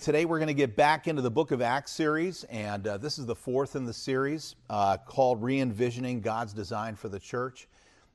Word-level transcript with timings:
Today 0.00 0.24
we're 0.24 0.38
going 0.38 0.48
to 0.48 0.54
get 0.54 0.76
back 0.76 1.08
into 1.08 1.20
the 1.20 1.30
Book 1.30 1.50
of 1.50 1.60
Acts 1.60 1.92
series, 1.92 2.44
and 2.44 2.86
uh, 2.86 2.96
this 2.96 3.18
is 3.18 3.26
the 3.26 3.34
fourth 3.34 3.76
in 3.76 3.84
the 3.84 3.92
series 3.92 4.54
uh, 4.70 4.96
called 4.96 5.42
Re 5.42 5.60
Envisioning 5.60 6.22
God's 6.22 6.54
Design 6.54 6.96
for 6.96 7.10
the 7.10 7.18
Church. 7.18 7.68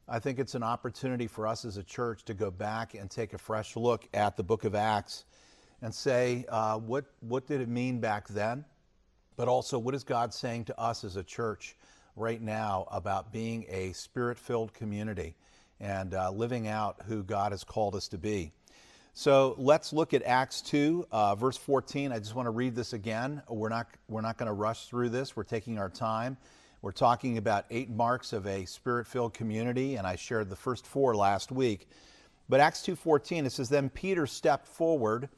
I 0.10 0.18
think 0.18 0.40
it's 0.40 0.56
an 0.56 0.63
opportunity 0.63 1.28
for 1.28 1.46
us 1.46 1.63
as 1.63 1.78
a 1.78 1.84
church 1.84 2.26
to 2.26 2.34
go 2.34 2.50
back 2.50 2.96
and 2.96 3.08
take 3.08 3.34
a 3.34 3.38
fresh 3.38 3.76
look 3.76 4.08
at 4.16 4.36
the 4.36 4.42
Book 4.42 4.63
of 4.63 4.74
Acts 4.74 5.26
and 5.84 5.94
say, 5.94 6.46
uh, 6.50 6.79
what, 6.79 7.06
what 7.20 7.46
did 7.46 7.62
it 7.62 7.70
mean 7.70 7.99
back 7.99 8.28
then? 8.29 8.65
But 9.36 9.47
also, 9.47 9.78
what 9.78 9.94
is 9.94 10.04
God 10.04 10.33
saying 10.33 10.65
to 10.65 10.79
us 10.79 11.04
as 11.04 11.17
a 11.17 11.24
church 11.24 11.76
right 12.15 12.42
now 12.42 12.88
about 12.90 13.31
being 13.31 13.63
a 13.70 13.92
spirit 13.92 14.40
filled 14.40 14.74
community 14.74 15.36
and 15.79 16.16
uh, 16.16 16.31
living 16.31 16.67
out 16.67 17.04
who 17.05 17.22
God 17.22 17.52
has 17.52 17.63
called 17.63 17.94
us 17.94 18.08
to 18.08 18.17
be? 18.17 18.54
So 19.18 19.55
let's 19.58 19.94
look 19.94 20.13
at 20.13 20.23
Acts 20.23 20.62
2, 20.63 21.08
uh, 21.09 21.36
verse 21.36 21.55
14. 21.55 22.12
I 22.12 22.20
just 22.20 22.36
want 22.36 22.48
to 22.48 22.52
read 22.52 22.76
this 22.76 22.91
again. 22.91 23.41
We're 23.48 23.70
not, 23.70 23.88
we're 24.09 24.20
not 24.20 24.38
going 24.38 24.48
to 24.48 24.53
rush 24.53 24.88
through 24.88 25.08
this. 25.08 25.38
We're 25.38 25.44
taking 25.44 25.80
our 25.80 25.89
time. 25.89 26.35
We're 26.81 26.91
talking 26.91 27.38
about 27.38 27.63
eight 27.70 27.89
marks 27.89 28.34
of 28.34 28.45
a 28.45 28.66
spirit-filled 28.66 29.34
community, 29.34 29.95
and 29.95 30.05
I 30.05 30.17
shared 30.17 30.49
the 30.49 30.58
first 30.58 30.86
four 30.86 31.16
last 31.16 31.49
week. 31.49 31.88
But 32.49 32.59
Acts 32.59 32.84
2:14 32.84 33.45
it 33.45 33.53
says 33.53 33.70
then 33.70 33.89
Peter 33.89 34.27
stepped 34.27 34.67
forward 34.67 35.30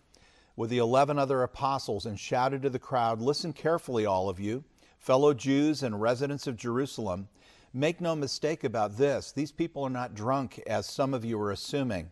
with 0.55 0.71
the 0.71 0.79
11 0.79 1.19
other 1.19 1.43
apostles 1.43 2.07
and 2.07 2.19
shouted 2.19 2.63
to 2.63 2.71
the 2.71 2.79
crowd, 2.79 3.21
"Listen 3.21 3.53
carefully 3.53 4.07
all 4.07 4.27
of 4.27 4.39
you, 4.39 4.63
fellow 4.97 5.35
Jews 5.35 5.83
and 5.83 6.01
residents 6.01 6.47
of 6.47 6.57
Jerusalem, 6.57 7.29
make 7.75 8.01
no 8.01 8.15
mistake 8.15 8.63
about 8.63 8.97
this. 8.97 9.31
These 9.31 9.51
people 9.51 9.83
are 9.83 9.91
not 9.91 10.15
drunk 10.15 10.63
as 10.65 10.87
some 10.87 11.13
of 11.13 11.23
you 11.23 11.39
are 11.39 11.51
assuming." 11.51 12.09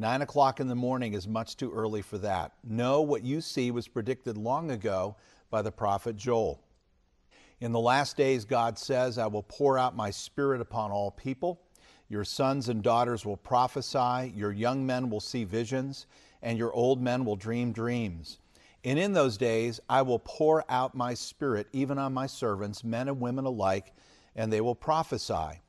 Nine 0.00 0.22
o'clock 0.22 0.60
in 0.60 0.66
the 0.66 0.74
morning 0.74 1.12
is 1.12 1.28
much 1.28 1.58
too 1.58 1.70
early 1.70 2.00
for 2.00 2.16
that. 2.16 2.52
No, 2.64 3.02
what 3.02 3.22
you 3.22 3.42
see 3.42 3.70
was 3.70 3.86
predicted 3.86 4.38
long 4.38 4.70
ago 4.70 5.14
by 5.50 5.60
the 5.60 5.70
prophet 5.70 6.16
Joel. 6.16 6.58
In 7.60 7.72
the 7.72 7.80
last 7.80 8.16
days, 8.16 8.46
God 8.46 8.78
says, 8.78 9.18
I 9.18 9.26
will 9.26 9.42
pour 9.42 9.76
out 9.76 9.94
my 9.94 10.10
spirit 10.10 10.62
upon 10.62 10.90
all 10.90 11.10
people. 11.10 11.60
Your 12.08 12.24
sons 12.24 12.70
and 12.70 12.82
daughters 12.82 13.26
will 13.26 13.36
prophesy, 13.36 14.32
your 14.34 14.52
young 14.52 14.86
men 14.86 15.10
will 15.10 15.20
see 15.20 15.44
visions, 15.44 16.06
and 16.40 16.56
your 16.56 16.72
old 16.72 17.02
men 17.02 17.26
will 17.26 17.36
dream 17.36 17.70
dreams. 17.70 18.38
And 18.82 18.98
in 18.98 19.12
those 19.12 19.36
days, 19.36 19.80
I 19.86 20.00
will 20.00 20.20
pour 20.20 20.64
out 20.70 20.94
my 20.94 21.12
spirit 21.12 21.66
even 21.74 21.98
on 21.98 22.14
my 22.14 22.26
servants, 22.26 22.82
men 22.82 23.08
and 23.08 23.20
women 23.20 23.44
alike, 23.44 23.92
and 24.34 24.50
they 24.50 24.62
will 24.62 24.74
prophesy. 24.74 25.60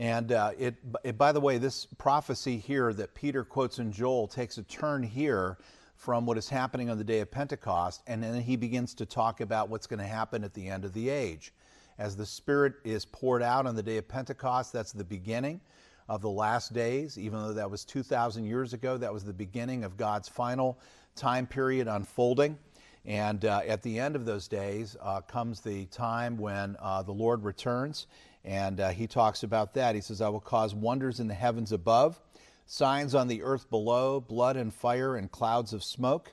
And 0.00 0.32
uh, 0.32 0.52
it, 0.58 0.76
it, 1.04 1.18
by 1.18 1.30
the 1.30 1.40
way, 1.40 1.58
this 1.58 1.84
prophecy 1.98 2.56
here 2.56 2.90
that 2.94 3.14
Peter 3.14 3.44
quotes 3.44 3.78
in 3.78 3.92
Joel 3.92 4.26
takes 4.26 4.56
a 4.56 4.62
turn 4.62 5.02
here 5.02 5.58
from 5.94 6.24
what 6.24 6.38
is 6.38 6.48
happening 6.48 6.88
on 6.88 6.96
the 6.96 7.04
day 7.04 7.20
of 7.20 7.30
Pentecost, 7.30 8.02
and 8.06 8.22
then 8.22 8.40
he 8.40 8.56
begins 8.56 8.94
to 8.94 9.04
talk 9.04 9.42
about 9.42 9.68
what's 9.68 9.86
going 9.86 10.00
to 10.00 10.06
happen 10.06 10.42
at 10.42 10.54
the 10.54 10.68
end 10.68 10.86
of 10.86 10.94
the 10.94 11.10
age. 11.10 11.52
As 11.98 12.16
the 12.16 12.24
Spirit 12.24 12.76
is 12.82 13.04
poured 13.04 13.42
out 13.42 13.66
on 13.66 13.76
the 13.76 13.82
day 13.82 13.98
of 13.98 14.08
Pentecost, 14.08 14.72
that's 14.72 14.92
the 14.92 15.04
beginning 15.04 15.60
of 16.08 16.22
the 16.22 16.30
last 16.30 16.72
days. 16.72 17.18
Even 17.18 17.38
though 17.38 17.52
that 17.52 17.70
was 17.70 17.84
2,000 17.84 18.46
years 18.46 18.72
ago, 18.72 18.96
that 18.96 19.12
was 19.12 19.22
the 19.22 19.34
beginning 19.34 19.84
of 19.84 19.98
God's 19.98 20.30
final 20.30 20.78
time 21.14 21.46
period 21.46 21.88
unfolding. 21.88 22.58
And 23.04 23.44
uh, 23.44 23.60
at 23.66 23.82
the 23.82 23.98
end 23.98 24.16
of 24.16 24.24
those 24.24 24.48
days 24.48 24.96
uh, 25.02 25.20
comes 25.20 25.60
the 25.60 25.84
time 25.86 26.38
when 26.38 26.76
uh, 26.80 27.02
the 27.02 27.12
Lord 27.12 27.44
returns 27.44 28.06
and 28.44 28.80
uh, 28.80 28.88
he 28.90 29.06
talks 29.06 29.42
about 29.42 29.74
that. 29.74 29.94
He 29.94 30.00
says, 30.00 30.20
I 30.20 30.28
will 30.28 30.40
cause 30.40 30.74
wonders 30.74 31.20
in 31.20 31.28
the 31.28 31.34
heavens 31.34 31.72
above, 31.72 32.20
signs 32.66 33.14
on 33.14 33.28
the 33.28 33.42
earth 33.42 33.68
below, 33.68 34.20
blood 34.20 34.56
and 34.56 34.72
fire 34.72 35.16
and 35.16 35.30
clouds 35.30 35.72
of 35.72 35.84
smoke. 35.84 36.32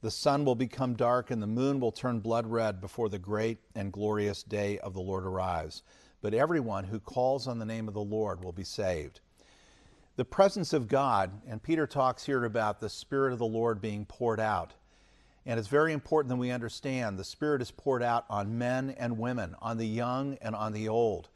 The 0.00 0.10
sun 0.10 0.44
will 0.44 0.56
become 0.56 0.94
dark 0.94 1.30
and 1.30 1.40
the 1.40 1.46
moon 1.46 1.80
will 1.80 1.92
turn 1.92 2.20
blood 2.20 2.46
red 2.46 2.80
before 2.80 3.08
the 3.08 3.18
great 3.18 3.58
and 3.74 3.92
glorious 3.92 4.42
day 4.42 4.78
of 4.78 4.92
the 4.94 5.00
Lord 5.00 5.24
arrives. 5.24 5.82
But 6.20 6.34
everyone 6.34 6.84
who 6.84 7.00
calls 7.00 7.46
on 7.46 7.58
the 7.58 7.64
name 7.64 7.88
of 7.88 7.94
the 7.94 8.00
Lord 8.00 8.42
will 8.42 8.52
be 8.52 8.64
saved. 8.64 9.20
The 10.16 10.24
presence 10.24 10.72
of 10.72 10.88
God, 10.88 11.40
and 11.46 11.62
Peter 11.62 11.86
talks 11.86 12.24
here 12.24 12.44
about 12.44 12.80
the 12.80 12.88
Spirit 12.88 13.32
of 13.32 13.38
the 13.38 13.46
Lord 13.46 13.80
being 13.80 14.04
poured 14.04 14.40
out. 14.40 14.74
And 15.46 15.58
it's 15.58 15.68
very 15.68 15.92
important 15.92 16.30
that 16.30 16.36
we 16.36 16.50
understand 16.50 17.18
the 17.18 17.24
Spirit 17.24 17.60
is 17.60 17.70
poured 17.70 18.02
out 18.02 18.24
on 18.30 18.58
men 18.58 18.94
and 18.98 19.18
women, 19.18 19.54
on 19.60 19.76
the 19.76 19.86
young 19.86 20.38
and 20.40 20.54
on 20.54 20.72
the 20.72 20.88
old 20.88 21.28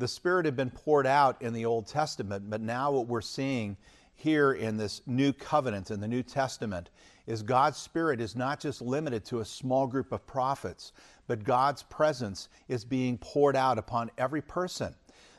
the 0.00 0.08
Spirit 0.08 0.46
had 0.46 0.56
been 0.56 0.70
poured 0.70 1.06
out 1.06 1.40
in 1.42 1.52
the 1.52 1.66
Old 1.66 1.86
Testament, 1.86 2.48
but 2.48 2.62
now 2.62 2.90
what 2.90 3.06
we're 3.06 3.20
seeing 3.20 3.76
here 4.14 4.52
in 4.52 4.78
this 4.78 5.02
new 5.06 5.32
covenant 5.32 5.90
in 5.90 6.00
the 6.00 6.08
New 6.08 6.22
Testament 6.22 6.88
is 7.26 7.42
God's 7.42 7.76
Spirit 7.76 8.18
is 8.18 8.34
not 8.34 8.60
just 8.60 8.80
limited 8.80 9.26
to 9.26 9.40
a 9.40 9.44
small 9.44 9.86
group 9.86 10.10
of 10.10 10.26
prophets, 10.26 10.92
but 11.26 11.44
God's 11.44 11.82
presence 11.82 12.48
is 12.66 12.84
being 12.84 13.18
poured 13.18 13.54
out 13.54 13.78
upon 13.78 14.10
every 14.18 14.42
person 14.42 14.94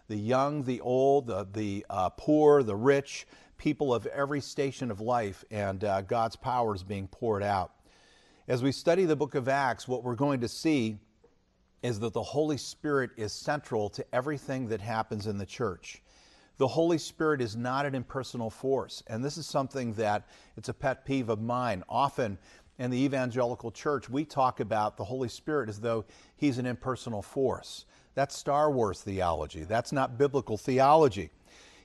the 0.08 0.18
young, 0.18 0.64
the 0.64 0.82
old, 0.82 1.28
the, 1.28 1.48
the 1.54 1.86
uh, 1.90 2.10
poor, 2.10 2.64
the 2.64 2.76
rich, 2.76 3.26
people 3.58 3.94
of 3.94 4.06
every 4.08 4.42
station 4.42 4.92
of 4.92 5.00
life, 5.00 5.46
and 5.50 5.86
uh, 5.86 6.02
God's 6.02 6.36
power 6.36 6.76
is 6.76 6.84
being 6.84 7.08
poured 7.08 7.44
out. 7.44 7.72
As 8.48 8.62
we 8.62 8.74
study 8.74 9.06
the 9.06 9.16
book 9.16 9.36
of 9.36 9.48
Acts, 9.48 9.88
what 9.88 10.04
we're 10.04 10.16
going 10.16 10.42
to 10.42 10.50
see 10.50 10.98
is 11.84 12.00
that 12.00 12.14
the 12.14 12.22
Holy 12.22 12.58
Spirit 12.58 13.12
is 13.18 13.34
central 13.34 13.90
to 13.90 14.06
everything 14.14 14.68
that 14.68 14.82
happens 14.82 15.28
in 15.28 15.38
the 15.38 15.46
church. 15.46 16.02
The 16.58 16.68
Holy 16.68 17.00
Spirit 17.00 17.42
is 17.42 17.56
not 17.56 17.86
an 17.86 17.96
impersonal 17.96 18.52
force. 18.52 19.02
And 19.08 19.26
this 19.26 19.38
is 19.38 19.48
something 19.48 19.94
that 19.94 20.28
it's 20.58 20.70
a 20.70 20.74
pet 20.74 21.06
peeve 21.06 21.30
of 21.30 21.42
mine. 21.42 21.84
Often 21.90 22.38
in 22.78 22.92
the 22.92 23.04
evangelical 23.04 23.72
church, 23.72 24.10
we 24.10 24.26
talk 24.26 24.60
about 24.60 24.96
the 24.96 25.04
Holy 25.04 25.30
Spirit 25.30 25.70
as 25.70 25.80
though 25.80 26.06
he's 26.36 26.60
an 26.60 26.68
impersonal 26.68 27.24
force. 27.24 27.86
That's 28.14 28.36
Star 28.38 28.70
Wars 28.70 29.02
theology. 29.02 29.64
That's 29.64 29.92
not 29.92 30.18
biblical 30.18 30.58
theology. 30.58 31.32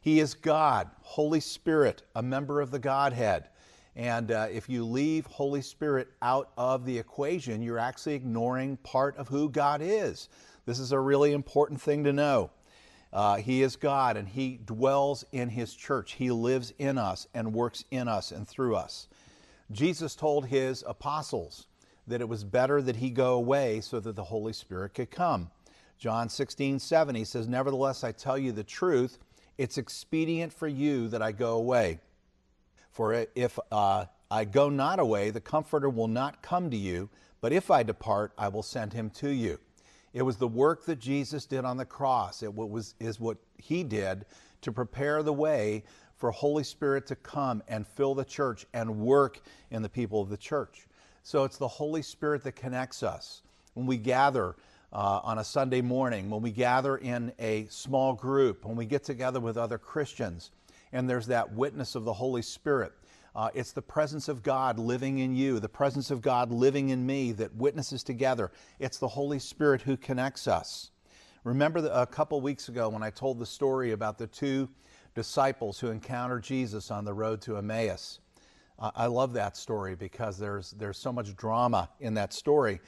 He 0.01 0.21
is 0.21 0.35
God, 0.35 0.91
Holy 1.01 1.41
Spirit, 1.41 2.03
a 2.15 2.23
member 2.23 2.61
of 2.61 2.71
the 2.71 2.79
Godhead. 2.79 3.49
And 3.97 4.31
uh, 4.31 4.49
if 4.53 4.69
you 4.69 4.85
leave 4.85 5.25
Holy 5.25 5.63
Spirit 5.63 6.09
out 6.21 6.51
of 6.59 6.85
the 6.85 6.99
equation, 6.99 7.63
you're 7.63 7.79
actually 7.79 8.15
ignoring 8.15 8.77
part 8.79 9.17
of 9.17 9.27
who 9.27 9.49
God 9.49 9.81
is. 9.83 10.29
This 10.67 10.79
is 10.79 10.93
a 10.93 11.01
really 11.01 11.33
important 11.33 11.81
thing 11.81 12.05
to 12.05 12.13
know. 12.13 12.51
Uh, 13.13 13.37
he 13.37 13.63
is 13.63 13.77
God 13.77 14.19
and 14.19 14.29
He 14.29 14.61
dwells 14.67 15.25
in 15.33 15.49
His 15.49 15.73
church. 15.75 16.13
He 16.13 16.31
lives 16.31 16.75
in 16.79 16.99
us 16.99 17.27
and 17.33 17.55
works 17.55 17.85
in 17.91 18.09
us 18.09 18.33
and 18.33 18.47
through 18.47 18.77
us. 18.77 19.09
Jesus 19.73 20.15
told 20.15 20.47
His 20.47 20.85
apostles 20.87 21.67
that 22.07 22.21
it 22.21 22.29
was 22.29 22.45
better 22.45 22.83
that 22.83 22.97
He 22.97 23.09
go 23.09 23.35
away 23.35 23.81
so 23.81 23.99
that 24.01 24.15
the 24.15 24.25
Holy 24.25 24.53
Spirit 24.53 24.93
could 24.93 25.11
come. 25.11 25.51
John 25.99 26.29
16, 26.29 26.79
7, 26.79 27.15
He 27.15 27.25
says, 27.25 27.49
Nevertheless, 27.49 28.05
I 28.05 28.13
tell 28.13 28.37
you 28.37 28.53
the 28.53 28.65
truth, 28.65 29.19
it's 29.57 29.79
expedient 29.79 30.53
for 30.53 30.69
you 30.69 31.09
that 31.09 31.23
I 31.23 31.33
go 31.33 31.57
away. 31.57 32.01
For 32.97 33.27
if 33.35 33.59
uh, 33.71 34.07
I 34.31 34.47
go 34.47 34.71
not 34.71 34.99
away, 34.99 35.29
the 35.29 35.39
Comforter 35.39 35.91
will 35.91 36.09
not 36.09 36.41
come 36.41 36.71
to 36.71 36.79
you, 36.79 37.11
but 37.43 37.53
if 37.53 37.71
I 37.71 37.83
depart, 37.83 38.33
I 38.39 38.49
will 38.49 38.63
send 38.63 38.95
him 38.95 39.11
to 39.17 39.29
you. 39.29 39.61
It 40.15 40.23
was 40.23 40.39
the 40.39 40.49
work 40.49 40.87
that 40.87 40.99
Jesus 40.99 41.45
did 41.45 41.67
on 41.67 41.77
the 41.77 41.85
cross. 41.85 42.43
It 42.43 42.55
was, 42.55 42.95
is 42.99 43.21
what 43.21 43.37
he 43.59 43.85
did 43.85 44.25
to 44.63 44.73
prepare 44.73 45.23
the 45.23 45.35
way 45.35 45.85
for 46.17 46.31
Holy 46.31 46.65
Spirit 46.65 47.07
to 47.09 47.17
come 47.17 47.63
and 47.69 47.87
fill 47.87 48.15
the 48.15 48.25
church 48.25 48.65
and 48.73 49.01
work 49.01 49.43
in 49.71 49.83
the 49.83 49.91
people 49.91 50.23
of 50.23 50.31
the 50.31 50.39
church. 50.39 50.87
So 51.23 51.45
it's 51.45 51.59
the 51.59 51.69
Holy 51.69 52.01
Spirit 52.01 52.45
that 52.45 52.57
connects 52.57 53.03
us. 53.03 53.43
When 53.75 53.85
we 53.85 53.99
gather 53.99 54.57
uh, 54.91 55.21
on 55.23 55.37
a 55.37 55.45
Sunday 55.45 55.83
morning, 55.83 56.31
when 56.31 56.41
we 56.41 56.51
gather 56.51 56.97
in 56.97 57.31
a 57.39 57.67
small 57.67 58.15
group, 58.15 58.65
when 58.65 58.75
we 58.75 58.87
get 58.87 59.05
together 59.05 59.39
with 59.39 59.59
other 59.59 59.77
Christians, 59.77 60.51
and 60.93 61.09
there's 61.09 61.27
that 61.27 61.53
witness 61.53 61.95
of 61.95 62.05
the 62.05 62.13
Holy 62.13 62.43
Spirit. 62.43 62.93
Uh, 63.35 63.51
it's 63.55 63.73
the 63.73 63.83
presence 63.83 64.29
of 64.29 64.43
God 64.43 64.79
living 64.79 65.19
in 65.19 65.35
you, 65.35 65.61
the 65.61 65.69
presence 65.69 66.11
of 66.11 66.23
God 66.23 66.51
living 66.51 66.89
in 66.89 67.05
me 67.05 67.33
that 67.33 67.55
witnesses 67.55 68.03
together. 68.03 68.51
It's 68.79 68.99
the 68.99 69.09
Holy 69.09 69.39
Spirit 69.39 69.83
who 69.83 69.97
connects 69.97 70.49
us. 70.49 70.91
Remember 71.45 71.81
the, 71.83 72.01
a 72.01 72.07
couple 72.07 72.41
weeks 72.41 72.69
ago 72.69 72.89
when 72.89 73.03
I 73.03 73.11
told 73.11 73.39
the 73.39 73.47
story 73.47 73.93
about 73.93 74.17
the 74.17 74.27
two 74.27 74.69
disciples 75.15 75.79
who 75.79 75.91
encountered 75.91 76.45
Jesus 76.45 76.91
on 76.91 77.05
the 77.05 77.13
road 77.13 77.43
to 77.43 77.59
Emmaus? 77.59 78.21
Uh, 78.79 78.91
I 78.97 79.07
love 79.07 79.35
that 79.35 79.57
story 79.57 79.95
because 79.95 80.39
there's, 80.39 80.73
there's 80.73 80.99
so 80.99 81.13
much 81.13 81.37
drama 81.37 81.91
in 82.01 82.15
that 82.15 82.33
story. 82.33 82.81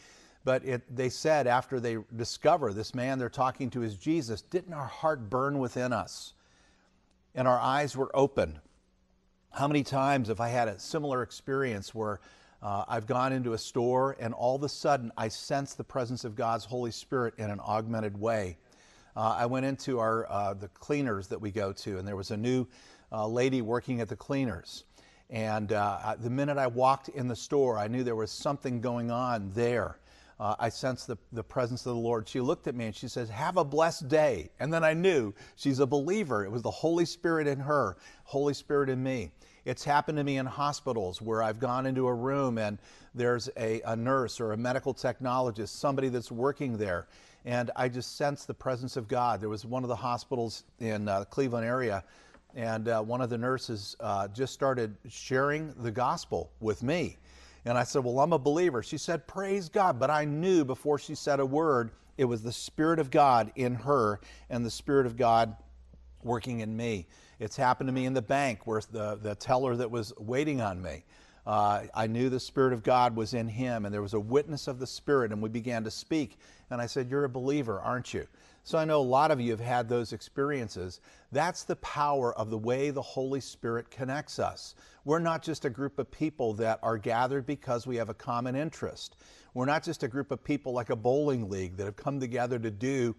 But 0.44 0.64
it, 0.64 0.96
they 0.96 1.10
said 1.10 1.46
after 1.46 1.78
they 1.78 1.98
discover 2.16 2.72
this 2.72 2.94
man 2.94 3.18
they're 3.18 3.28
talking 3.28 3.68
to 3.70 3.82
is 3.82 3.96
Jesus, 3.96 4.40
didn't 4.40 4.72
our 4.72 4.86
heart 4.86 5.28
burn 5.28 5.58
within 5.58 5.92
us? 5.92 6.32
And 7.38 7.46
our 7.46 7.60
eyes 7.60 7.96
were 7.96 8.10
open. 8.14 8.58
How 9.52 9.68
many 9.68 9.84
times 9.84 10.26
have 10.26 10.40
I 10.40 10.48
had 10.48 10.66
a 10.66 10.76
similar 10.80 11.22
experience 11.22 11.94
where 11.94 12.18
uh, 12.60 12.84
I've 12.88 13.06
gone 13.06 13.32
into 13.32 13.52
a 13.52 13.58
store 13.58 14.16
and 14.18 14.34
all 14.34 14.56
of 14.56 14.64
a 14.64 14.68
sudden 14.68 15.12
I 15.16 15.28
sense 15.28 15.74
the 15.74 15.84
presence 15.84 16.24
of 16.24 16.34
God's 16.34 16.64
Holy 16.64 16.90
Spirit 16.90 17.34
in 17.38 17.48
an 17.48 17.60
augmented 17.60 18.18
way? 18.18 18.58
Uh, 19.14 19.36
I 19.38 19.46
went 19.46 19.66
into 19.66 20.00
our 20.00 20.28
uh, 20.28 20.54
the 20.54 20.66
cleaners 20.66 21.28
that 21.28 21.40
we 21.40 21.52
go 21.52 21.72
to, 21.74 21.98
and 21.98 22.08
there 22.08 22.16
was 22.16 22.32
a 22.32 22.36
new 22.36 22.66
uh, 23.12 23.28
lady 23.28 23.62
working 23.62 24.00
at 24.00 24.08
the 24.08 24.16
cleaners. 24.16 24.82
And 25.30 25.70
uh, 25.70 26.16
the 26.18 26.30
minute 26.30 26.58
I 26.58 26.66
walked 26.66 27.08
in 27.08 27.28
the 27.28 27.36
store, 27.36 27.78
I 27.78 27.86
knew 27.86 28.02
there 28.02 28.16
was 28.16 28.32
something 28.32 28.80
going 28.80 29.12
on 29.12 29.52
there. 29.54 30.00
Uh, 30.40 30.54
I 30.58 30.68
sensed 30.68 31.08
the, 31.08 31.18
the 31.32 31.42
presence 31.42 31.84
of 31.86 31.94
the 31.94 32.00
Lord. 32.00 32.28
She 32.28 32.40
looked 32.40 32.68
at 32.68 32.74
me 32.74 32.86
and 32.86 32.94
she 32.94 33.08
says, 33.08 33.28
Have 33.28 33.56
a 33.56 33.64
blessed 33.64 34.08
day. 34.08 34.50
And 34.60 34.72
then 34.72 34.84
I 34.84 34.94
knew 34.94 35.34
she's 35.56 35.80
a 35.80 35.86
believer. 35.86 36.44
It 36.44 36.50
was 36.50 36.62
the 36.62 36.70
Holy 36.70 37.04
Spirit 37.04 37.46
in 37.46 37.58
her, 37.60 37.96
Holy 38.24 38.54
Spirit 38.54 38.88
in 38.88 39.02
me. 39.02 39.32
It's 39.64 39.84
happened 39.84 40.16
to 40.18 40.24
me 40.24 40.38
in 40.38 40.46
hospitals 40.46 41.20
where 41.20 41.42
I've 41.42 41.58
gone 41.58 41.86
into 41.86 42.06
a 42.06 42.14
room 42.14 42.56
and 42.56 42.78
there's 43.14 43.50
a, 43.56 43.80
a 43.82 43.96
nurse 43.96 44.40
or 44.40 44.52
a 44.52 44.56
medical 44.56 44.94
technologist, 44.94 45.68
somebody 45.68 46.08
that's 46.08 46.30
working 46.30 46.78
there. 46.78 47.08
And 47.44 47.70
I 47.76 47.88
just 47.88 48.16
sense 48.16 48.44
the 48.44 48.54
presence 48.54 48.96
of 48.96 49.08
God. 49.08 49.40
There 49.40 49.48
was 49.48 49.66
one 49.66 49.82
of 49.82 49.88
the 49.88 49.96
hospitals 49.96 50.64
in 50.80 51.08
uh, 51.08 51.24
Cleveland 51.24 51.66
area 51.66 52.04
and 52.54 52.88
uh, 52.88 53.02
one 53.02 53.20
of 53.20 53.30
the 53.30 53.38
nurses 53.38 53.96
uh, 54.00 54.28
just 54.28 54.52
started 54.52 54.96
sharing 55.08 55.74
the 55.82 55.90
gospel 55.90 56.50
with 56.60 56.82
me. 56.82 57.16
And 57.68 57.76
I 57.76 57.84
said, 57.84 58.02
Well, 58.02 58.18
I'm 58.20 58.32
a 58.32 58.38
believer. 58.38 58.82
She 58.82 58.96
said, 58.96 59.26
Praise 59.26 59.68
God. 59.68 59.98
But 59.98 60.10
I 60.10 60.24
knew 60.24 60.64
before 60.64 60.98
she 60.98 61.14
said 61.14 61.38
a 61.38 61.46
word, 61.46 61.90
it 62.16 62.24
was 62.24 62.42
the 62.42 62.52
Spirit 62.52 62.98
of 62.98 63.10
God 63.10 63.52
in 63.56 63.74
her 63.74 64.20
and 64.48 64.64
the 64.64 64.70
Spirit 64.70 65.06
of 65.06 65.16
God 65.16 65.54
working 66.22 66.60
in 66.60 66.76
me. 66.76 67.06
It's 67.38 67.56
happened 67.56 67.88
to 67.88 67.92
me 67.92 68.06
in 68.06 68.14
the 68.14 68.22
bank 68.22 68.66
where 68.66 68.80
the, 68.90 69.16
the 69.16 69.34
teller 69.34 69.76
that 69.76 69.90
was 69.90 70.12
waiting 70.18 70.60
on 70.60 70.80
me. 70.80 71.04
Uh, 71.46 71.84
I 71.94 72.06
knew 72.06 72.28
the 72.30 72.40
Spirit 72.40 72.72
of 72.72 72.82
God 72.82 73.14
was 73.14 73.34
in 73.34 73.48
him, 73.48 73.84
and 73.84 73.94
there 73.94 74.02
was 74.02 74.14
a 74.14 74.20
witness 74.20 74.66
of 74.66 74.78
the 74.78 74.86
Spirit, 74.86 75.30
and 75.30 75.42
we 75.42 75.48
began 75.48 75.84
to 75.84 75.90
speak. 75.90 76.38
And 76.70 76.80
I 76.80 76.86
said, 76.86 77.10
You're 77.10 77.24
a 77.24 77.28
believer, 77.28 77.80
aren't 77.80 78.14
you? 78.14 78.26
So 78.68 78.76
I 78.76 78.84
know 78.84 79.00
a 79.00 79.02
lot 79.02 79.30
of 79.30 79.40
you 79.40 79.50
have 79.52 79.60
had 79.60 79.88
those 79.88 80.12
experiences. 80.12 81.00
That's 81.32 81.62
the 81.62 81.76
power 81.76 82.34
of 82.34 82.50
the 82.50 82.58
way 82.58 82.90
the 82.90 83.00
Holy 83.00 83.40
Spirit 83.40 83.90
connects 83.90 84.38
us. 84.38 84.74
We're 85.06 85.20
not 85.20 85.42
just 85.42 85.64
a 85.64 85.70
group 85.70 85.98
of 85.98 86.10
people 86.10 86.52
that 86.52 86.78
are 86.82 86.98
gathered 86.98 87.46
because 87.46 87.86
we 87.86 87.96
have 87.96 88.10
a 88.10 88.14
common 88.14 88.54
interest. 88.54 89.16
We're 89.54 89.64
not 89.64 89.84
just 89.84 90.02
a 90.02 90.08
group 90.08 90.30
of 90.30 90.44
people 90.44 90.74
like 90.74 90.90
a 90.90 90.96
bowling 90.96 91.48
league 91.48 91.78
that 91.78 91.86
have 91.86 91.96
come 91.96 92.20
together 92.20 92.58
to 92.58 92.70
do 92.70 93.16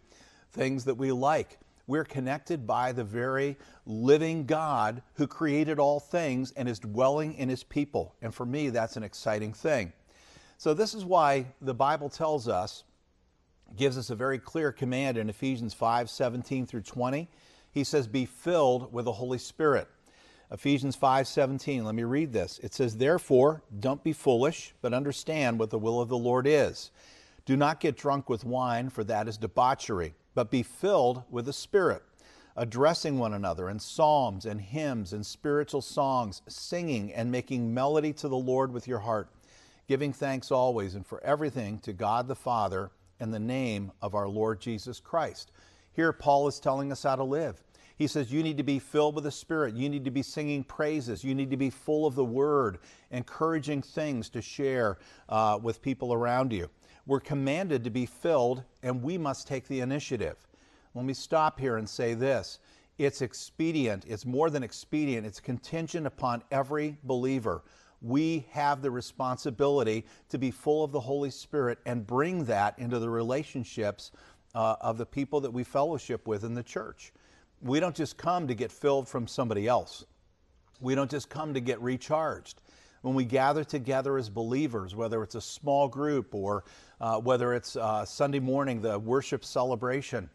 things 0.51 0.86
that 0.86 0.94
we 0.94 1.12
like. 1.12 1.57
We're 1.88 2.06
connected 2.06 2.68
by 2.68 2.92
the 2.92 3.04
very 3.04 3.57
living 3.88 4.46
God 4.46 5.01
who 5.16 5.25
created 5.25 5.80
all 5.80 6.00
things 6.00 6.51
and 6.57 6.69
is 6.69 6.78
dwelling 6.78 7.34
in 7.34 7.50
his 7.50 7.63
people. 7.63 8.13
And 8.22 8.36
for 8.36 8.46
me, 8.46 8.69
that's 8.69 8.98
an 8.98 9.04
exciting 9.04 9.54
thing. 9.54 9.94
So, 10.60 10.75
this 10.75 10.94
is 10.94 11.06
why 11.06 11.48
the 11.60 11.74
Bible 11.74 12.10
tells 12.10 12.48
us 12.48 12.84
gives 13.75 13.98
us 13.98 14.10
a 14.10 14.16
very 14.16 14.39
clear 14.39 14.71
command 14.71 15.18
in 15.18 15.30
Ephesians 15.30 15.74
5 15.74 16.10
17 16.10 16.66
through 16.66 16.81
20. 16.81 17.27
He 17.71 17.83
says, 17.83 18.07
Be 18.07 18.25
filled 18.25 18.92
with 18.94 19.06
the 19.06 19.12
Holy 19.13 19.38
Spirit. 19.38 19.88
Ephesians 20.51 20.95
5 20.95 21.27
17, 21.27 21.86
let 21.86 21.94
me 21.94 22.04
read 22.04 22.33
this. 22.33 22.60
It 22.63 22.74
says, 22.74 22.98
Therefore, 22.98 23.62
don't 23.80 24.04
be 24.04 24.13
foolish, 24.13 24.74
but 24.81 24.94
understand 24.94 25.60
what 25.60 25.69
the 25.69 25.77
will 25.77 26.01
of 26.01 26.10
the 26.10 26.18
Lord 26.18 26.48
is. 26.48 26.92
Do 27.45 27.56
not 27.56 27.80
get 27.80 27.98
drunk 27.98 28.30
with 28.30 28.44
wine, 28.44 28.89
for 28.89 29.04
that 29.04 29.27
is 29.27 29.38
debauchery, 29.38 30.15
but 30.33 30.51
be 30.51 30.63
filled 30.63 31.24
with 31.30 31.45
the 31.45 31.54
Spirit, 31.54 32.01
addressing 32.56 33.19
one 33.19 33.33
another 33.33 33.69
in 33.69 33.80
psalms 33.80 34.45
and 34.45 34.60
hymns 34.60 35.13
and 35.13 35.25
spiritual 35.25 35.81
songs, 35.81 36.42
singing 36.48 37.13
and 37.13 37.31
making 37.31 37.74
melody 37.74 38.13
to 38.13 38.27
the 38.27 38.38
Lord 38.38 38.72
with 38.74 38.88
your 38.88 39.00
heart, 39.00 39.30
giving 39.88 40.13
thanks 40.13 40.51
always 40.51 40.95
and 40.95 41.06
for 41.06 41.24
everything 41.24 41.77
to 41.80 41.94
God 41.94 42.27
the 42.27 42.36
Father 42.36 42.89
in 43.19 43.31
the 43.31 43.39
name 43.39 43.92
of 44.01 44.16
our 44.16 44.27
Lord 44.27 44.60
Jesus 44.60 45.00
Christ. 45.00 45.51
Here, 45.94 46.13
Paul 46.13 46.48
is 46.48 46.60
telling 46.60 46.92
us 46.92 47.04
how 47.04 47.16
to 47.16 47.24
live. 47.24 47.62
He 47.98 48.07
says, 48.07 48.31
You 48.31 48.44
need 48.44 48.57
to 48.57 48.63
be 48.63 48.80
filled 48.80 49.16
with 49.16 49.25
the 49.25 49.31
Spirit. 49.31 49.75
You 49.75 49.89
need 49.89 50.06
to 50.06 50.12
be 50.12 50.24
singing 50.24 50.63
praises. 50.63 51.24
You 51.24 51.36
need 51.36 51.51
to 51.51 51.57
be 51.57 51.69
full 51.69 52.06
of 52.06 52.16
the 52.16 52.24
Word, 52.24 52.80
encouraging 53.12 53.81
things 53.81 54.30
to 54.30 54.42
share 54.42 54.98
uh, 55.27 55.60
with 55.62 55.81
people 55.81 56.13
around 56.13 56.54
you. 56.54 56.69
We're 57.06 57.19
commanded 57.19 57.83
to 57.83 57.89
be 57.89 58.06
filled, 58.06 58.63
and 58.83 59.04
we 59.04 59.18
must 59.18 59.48
take 59.48 59.68
the 59.68 59.81
initiative. 59.81 60.38
Let 60.95 61.06
me 61.06 61.13
stop 61.13 61.60
here 61.60 61.77
and 61.77 61.88
say 61.88 62.13
this 62.13 62.60
it's 62.98 63.22
expedient, 63.22 64.06
it's 64.07 64.25
more 64.25 64.50
than 64.50 64.63
expedient, 64.63 65.25
it's 65.25 65.39
contingent 65.39 66.07
upon 66.07 66.44
every 66.51 66.98
believer 67.04 67.63
we 68.01 68.46
have 68.51 68.81
the 68.81 68.92
responsibility 68.92 70.06
to 70.30 70.38
be 70.38 70.51
full 70.51 70.84
of 70.84 70.92
the 70.92 71.00
Holy 71.00 71.30
Spirit 71.30 71.80
and 71.86 72.06
bring 72.06 72.46
that 72.46 72.78
into 72.80 73.00
the 73.00 73.10
relationships 73.10 74.12
uh, 74.56 74.75
of 74.81 74.98
the 74.98 75.06
people 75.06 75.42
that 75.42 75.51
we 75.51 75.63
fellowship 75.63 76.28
with 76.28 76.44
in 76.44 76.54
the 76.54 76.63
church. 76.63 77.12
We 77.62 77.80
don't 77.80 77.96
just 77.96 78.18
come 78.18 78.48
to 78.48 78.56
get 78.56 78.72
filled 78.72 79.07
from 79.07 79.28
somebody 79.28 79.68
else. 79.68 80.06
We 80.80 80.96
don't 80.96 81.12
just 81.12 81.30
come 81.30 81.54
to 81.54 81.60
get 81.60 81.81
recharged. 81.81 82.62
When 83.01 83.16
we 83.16 83.25
gather 83.25 83.63
together 83.63 84.18
as 84.18 84.30
believers, 84.30 84.96
whether 84.96 85.24
it's 85.24 85.36
a 85.36 85.42
small 85.42 85.88
group 85.88 86.34
or 86.34 86.63
uh, 87.00 87.19
whether 87.19 87.54
it's 87.54 87.75
uh, 87.75 88.06
Sunday 88.06 88.40
morning, 88.40 88.81
the 88.81 89.00
worship 89.00 89.46
celebration, 89.46 90.30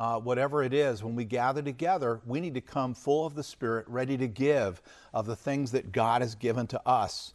uh, 0.00 0.18
whatever 0.18 0.62
it 0.62 0.72
is, 0.72 1.04
when 1.04 1.14
we 1.14 1.26
gather 1.26 1.60
together, 1.60 2.22
we 2.24 2.40
need 2.40 2.54
to 2.54 2.60
come 2.62 2.94
full 2.94 3.26
of 3.26 3.34
the 3.34 3.42
Spirit, 3.42 3.84
ready 3.86 4.16
to 4.16 4.26
give 4.26 4.80
of 5.12 5.26
the 5.26 5.36
things 5.36 5.72
that 5.72 5.92
God 5.92 6.22
has 6.22 6.34
given 6.34 6.66
to 6.68 6.80
us. 6.88 7.34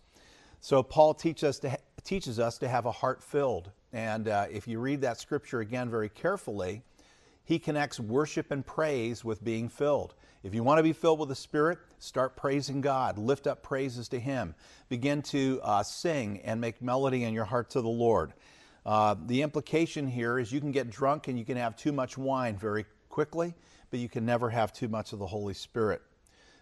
So 0.61 0.81
Paul 0.81 1.13
teach 1.13 1.43
us 1.43 1.61
ha- 1.63 1.75
teaches 2.03 2.39
us 2.39 2.57
to 2.57 2.67
have 2.67 2.87
a 2.87 2.91
heart 2.91 3.21
filled. 3.21 3.69
And 3.93 4.27
uh, 4.27 4.47
if 4.51 4.67
you 4.67 4.79
read 4.79 5.01
that 5.01 5.19
scripture 5.19 5.59
again 5.59 5.91
very 5.91 6.09
carefully, 6.09 6.81
he 7.43 7.59
connects 7.59 7.99
worship 7.99 8.49
and 8.49 8.65
praise 8.65 9.23
with 9.23 9.43
being 9.43 9.69
filled. 9.69 10.15
If 10.41 10.55
you 10.55 10.63
want 10.63 10.79
to 10.79 10.83
be 10.83 10.93
filled 10.93 11.19
with 11.19 11.29
the 11.29 11.35
Spirit, 11.35 11.77
start 11.99 12.35
praising 12.35 12.81
God. 12.81 13.19
Lift 13.19 13.45
up 13.45 13.61
praises 13.61 14.07
to 14.09 14.19
Him. 14.19 14.55
Begin 14.89 15.21
to 15.23 15.59
uh, 15.61 15.83
sing 15.83 16.41
and 16.43 16.59
make 16.59 16.81
melody 16.81 17.25
in 17.25 17.33
your 17.35 17.45
heart 17.45 17.69
to 17.71 17.81
the 17.81 17.87
Lord. 17.87 18.33
Uh, 18.85 19.15
the 19.25 19.41
implication 19.41 20.07
here 20.07 20.37
is 20.37 20.51
you 20.51 20.61
can 20.61 20.71
get 20.71 20.89
drunk 20.89 21.27
and 21.27 21.39
you 21.39 21.45
can 21.45 21.57
have 21.57 21.75
too 21.75 21.91
much 21.91 22.17
wine 22.17 22.55
very 22.55 22.85
quickly, 23.09 23.53
but 23.89 23.99
you 23.99 24.07
can 24.07 24.25
never 24.25 24.49
have 24.49 24.71
too 24.71 24.87
much 24.87 25.11
of 25.11 25.19
the 25.19 25.25
Holy 25.25 25.53
Spirit. 25.53 26.01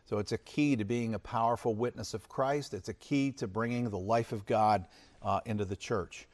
So 0.06 0.20
it's 0.20 0.32
a 0.32 0.38
key 0.38 0.76
to 0.76 0.86
being 0.86 1.16
a 1.16 1.20
powerful 1.20 1.74
witness 1.74 2.14
of 2.14 2.30
Christ. 2.30 2.74
It's 2.74 2.90
a 2.90 2.94
key 2.94 3.32
to 3.34 3.48
bringing 3.48 3.90
the 3.90 3.98
life 3.98 4.32
of 4.32 4.46
God 4.46 4.86
uh, 5.22 5.40
into 5.46 5.66
the 5.66 5.76
church. 5.76 6.28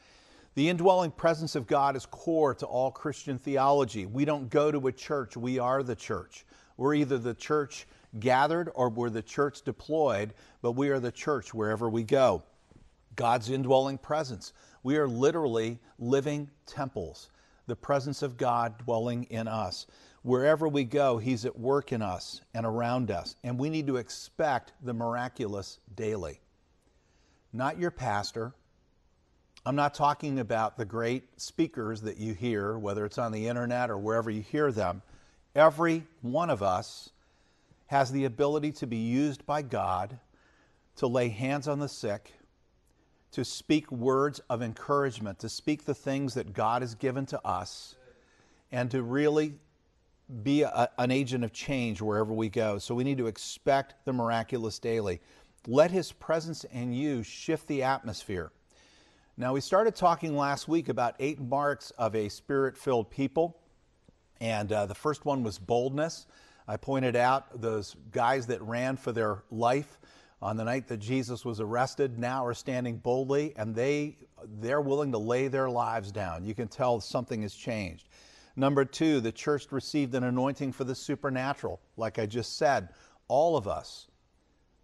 The 0.56 0.70
indwelling 0.70 1.12
presence 1.12 1.56
of 1.56 1.68
God 1.68 1.96
is 1.96 2.06
core 2.06 2.54
to 2.56 2.66
all 2.66 2.92
Christian 2.92 3.38
theology. 3.38 4.06
We 4.06 4.26
don't 4.26 4.50
go 4.50 4.72
to 4.72 4.88
a 4.88 4.92
church, 4.92 5.38
we 5.38 5.60
are 5.60 5.84
the 5.84 5.96
church. 5.96 6.46
We're 6.78 6.96
either 6.96 7.18
the 7.18 7.34
church 7.34 7.88
gathered 8.20 8.72
or 8.74 8.90
we're 8.90 9.10
the 9.10 9.22
church 9.22 9.62
deployed, 9.62 10.34
but 10.62 10.72
we 10.72 10.90
are 10.90 11.00
the 11.00 11.12
church 11.12 11.54
wherever 11.54 11.90
we 11.90 12.04
go. 12.04 12.44
God's 13.16 13.50
indwelling 13.50 13.98
presence. 13.98 14.54
We 14.84 14.98
are 14.98 15.08
literally 15.08 15.80
living 15.98 16.50
temples, 16.66 17.30
the 17.68 17.76
presence 17.76 18.22
of 18.22 18.38
God 18.38 18.78
dwelling 18.80 19.26
in 19.26 19.48
us. 19.48 19.88
Wherever 20.22 20.68
we 20.68 20.84
go, 20.84 21.18
He's 21.18 21.46
at 21.46 21.58
work 21.58 21.92
in 21.92 22.02
us 22.02 22.42
and 22.54 22.66
around 22.66 23.12
us, 23.12 23.36
and 23.44 23.58
we 23.58 23.70
need 23.70 23.88
to 23.88 23.98
expect 23.98 24.74
the 24.84 24.94
miraculous 24.94 25.80
daily. 25.96 26.40
Not 27.54 27.80
your 27.80 27.92
pastor. 27.92 28.54
I'm 29.66 29.76
not 29.76 29.94
talking 29.94 30.40
about 30.40 30.78
the 30.78 30.86
great 30.86 31.40
speakers 31.40 32.02
that 32.02 32.18
you 32.18 32.34
hear, 32.34 32.78
whether 32.78 33.06
it's 33.06 33.18
on 33.18 33.32
the 33.32 33.48
internet 33.48 33.90
or 33.90 33.98
wherever 33.98 34.30
you 34.30 34.42
hear 34.42 34.72
them. 34.72 35.02
Every 35.56 36.06
one 36.22 36.50
of 36.50 36.64
us 36.64 37.10
has 37.88 38.12
the 38.12 38.26
ability 38.26 38.72
to 38.74 38.88
be 38.88 38.98
used 38.98 39.46
by 39.46 39.62
God 39.62 40.20
to 40.98 41.08
lay 41.08 41.30
hands 41.30 41.68
on 41.68 41.80
the 41.80 41.90
sick 41.90 42.34
to 43.32 43.46
speak 43.46 43.92
words 43.92 44.40
of 44.50 44.62
encouragement, 44.62 45.40
to 45.40 45.50
speak 45.50 45.86
the 45.86 45.94
things 45.94 46.34
that 46.34 46.54
God 46.54 46.82
has 46.82 46.96
given 46.96 47.26
to 47.28 47.46
us, 47.46 47.96
and 48.72 48.90
to 48.92 49.04
really 49.04 49.54
be 50.44 50.64
a, 50.64 50.90
an 50.98 51.12
agent 51.12 51.44
of 51.44 51.52
change 51.54 52.02
wherever 52.02 52.34
we 52.34 52.50
go. 52.50 52.78
So 52.78 52.96
we 52.96 53.04
need 53.04 53.18
to 53.18 53.28
expect 53.28 53.96
the 54.06 54.14
miraculous 54.14 54.80
daily. 54.80 55.22
Let 55.68 55.92
His 55.92 56.12
presence 56.12 56.64
in 56.66 56.94
you 56.94 57.24
shift 57.24 57.68
the 57.68 57.84
atmosphere. 57.84 58.52
Now, 59.38 59.54
we 59.54 59.62
started 59.62 59.96
talking 59.96 60.36
last 60.36 60.68
week 60.68 60.90
about 60.90 61.16
eight 61.20 61.40
marks 61.40 61.92
of 61.92 62.16
a 62.16 62.30
spirit 62.30 62.78
filled 62.78 63.10
people, 63.10 63.58
and 64.42 64.72
uh, 64.72 64.86
the 64.86 64.96
first 64.96 65.26
one 65.26 65.44
was 65.44 65.58
boldness. 65.58 66.28
I 66.68 66.78
pointed 66.78 67.16
out 67.16 67.62
those 67.62 67.96
guys 68.12 68.48
that 68.48 68.62
ran 68.62 68.98
for 68.98 69.12
their 69.12 69.44
life 69.50 69.98
on 70.42 70.56
the 70.56 70.64
night 70.64 70.88
that 70.88 70.98
Jesus 70.98 71.44
was 71.44 71.60
arrested 71.60 72.18
now 72.18 72.46
are 72.46 72.54
standing 72.54 72.98
boldly 72.98 73.54
and 73.58 73.76
they 73.76 74.18
they're 74.60 74.82
willing 74.82 75.12
to 75.12 75.18
lay 75.18 75.48
their 75.50 75.70
lives 75.70 76.12
down. 76.12 76.46
You 76.46 76.54
can 76.54 76.68
tell 76.68 77.02
something 77.02 77.42
has 77.42 77.54
changed. 77.54 78.08
Number 78.56 78.86
2, 78.86 79.20
the 79.22 79.32
church 79.32 79.68
received 79.72 80.16
an 80.16 80.24
anointing 80.24 80.72
for 80.72 80.84
the 80.84 80.96
supernatural. 80.96 81.80
Like 81.98 82.20
I 82.20 82.26
just 82.26 82.58
said, 82.58 82.90
all 83.28 83.58
of 83.58 83.68
us 83.68 84.08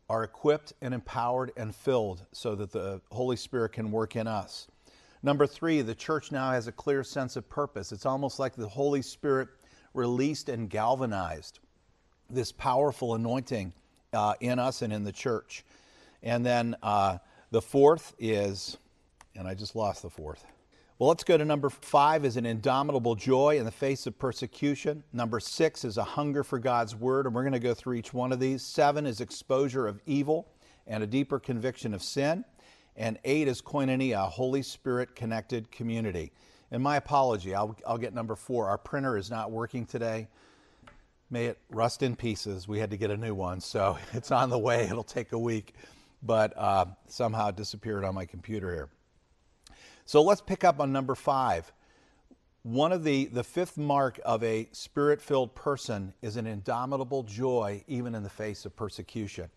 are 0.09 0.23
equipped 0.23 0.73
and 0.81 0.93
empowered 0.93 1.51
and 1.57 1.75
filled 1.75 2.25
so 2.31 2.55
that 2.55 2.71
the 2.71 3.01
Holy 3.11 3.35
Spirit 3.35 3.73
can 3.73 3.91
work 3.91 4.15
in 4.15 4.27
us. 4.27 4.67
Number 5.23 5.47
3, 5.47 5.81
the 5.81 5.95
church 5.95 6.31
now 6.31 6.51
has 6.51 6.67
a 6.67 6.71
clear 6.71 7.03
sense 7.03 7.35
of 7.35 7.49
purpose. 7.49 7.91
It's 7.91 8.05
almost 8.05 8.39
like 8.39 8.55
the 8.55 8.67
Holy 8.67 9.01
Spirit 9.01 9.49
released 9.93 10.49
and 10.49 10.69
galvanized 10.69 11.59
this 12.29 12.51
powerful 12.51 13.15
anointing 13.15 13.73
uh, 14.15 14.33
in 14.39 14.57
us 14.57 14.81
and 14.81 14.91
in 14.91 15.03
the 15.03 15.11
church. 15.11 15.63
And 16.23 16.45
then 16.45 16.75
uh, 16.81 17.19
the 17.51 17.61
fourth 17.61 18.15
is, 18.17 18.77
and 19.35 19.47
I 19.47 19.53
just 19.53 19.75
lost 19.75 20.01
the 20.01 20.09
fourth. 20.09 20.45
Well, 20.97 21.09
let's 21.09 21.25
go 21.25 21.37
to 21.37 21.43
number 21.43 21.69
five 21.69 22.23
is 22.23 22.37
an 22.37 22.45
indomitable 22.45 23.15
joy 23.15 23.57
in 23.59 23.65
the 23.65 23.71
face 23.71 24.07
of 24.07 24.17
persecution. 24.17 25.03
Number 25.11 25.41
six 25.41 25.83
is 25.83 25.97
a 25.97 26.03
hunger 26.05 26.41
for 26.41 26.57
God's 26.57 26.95
word, 26.95 27.25
and 27.25 27.35
we're 27.35 27.43
going 27.43 27.51
to 27.51 27.59
go 27.59 27.73
through 27.73 27.95
each 27.95 28.13
one 28.13 28.31
of 28.31 28.39
these. 28.39 28.61
Seven 28.61 29.05
is 29.05 29.19
exposure 29.19 29.87
of 29.87 30.01
evil 30.05 30.47
and 30.87 31.03
a 31.03 31.07
deeper 31.07 31.37
conviction 31.37 31.93
of 31.93 32.01
sin. 32.01 32.45
And 32.95 33.19
eight 33.25 33.49
is 33.49 33.61
koinonia, 33.61 34.25
a 34.25 34.29
Holy 34.29 34.61
Spirit 34.61 35.17
connected 35.17 35.69
community. 35.69 36.31
And 36.71 36.81
my 36.81 36.95
apology, 36.95 37.53
I'll, 37.53 37.75
I'll 37.85 37.97
get 37.97 38.13
number 38.13 38.35
four. 38.35 38.69
Our 38.69 38.77
printer 38.77 39.17
is 39.17 39.29
not 39.29 39.51
working 39.51 39.85
today. 39.85 40.29
May 41.29 41.45
it 41.45 41.57
rust 41.69 42.03
in 42.03 42.15
pieces. 42.15 42.67
We 42.67 42.79
had 42.79 42.91
to 42.91 42.97
get 42.97 43.09
a 43.09 43.17
new 43.17 43.33
one, 43.33 43.59
so 43.59 43.97
it's 44.13 44.31
on 44.31 44.49
the 44.49 44.59
way. 44.59 44.83
It'll 44.83 45.03
take 45.03 45.31
a 45.31 45.39
week, 45.39 45.73
but 46.21 46.53
uh, 46.55 46.85
somehow 47.07 47.49
it 47.49 47.55
disappeared 47.55 48.03
on 48.03 48.15
my 48.15 48.25
computer 48.25 48.73
here. 48.73 48.89
So 50.05 50.21
let's 50.21 50.41
pick 50.41 50.63
up 50.63 50.79
on 50.79 50.91
number 50.91 51.15
five. 51.15 51.71
One 52.61 52.91
of 52.91 53.03
the, 53.03 53.25
the 53.25 53.43
fifth 53.43 53.77
mark 53.77 54.19
of 54.25 54.43
a 54.43 54.69
spirit 54.71 55.21
filled 55.21 55.55
person 55.55 56.13
is 56.21 56.35
an 56.35 56.47
indomitable 56.47 57.23
joy, 57.23 57.83
even 57.87 58.15
in 58.15 58.23
the 58.23 58.29
face 58.29 58.65
of 58.65 58.75
persecution. 58.75 59.49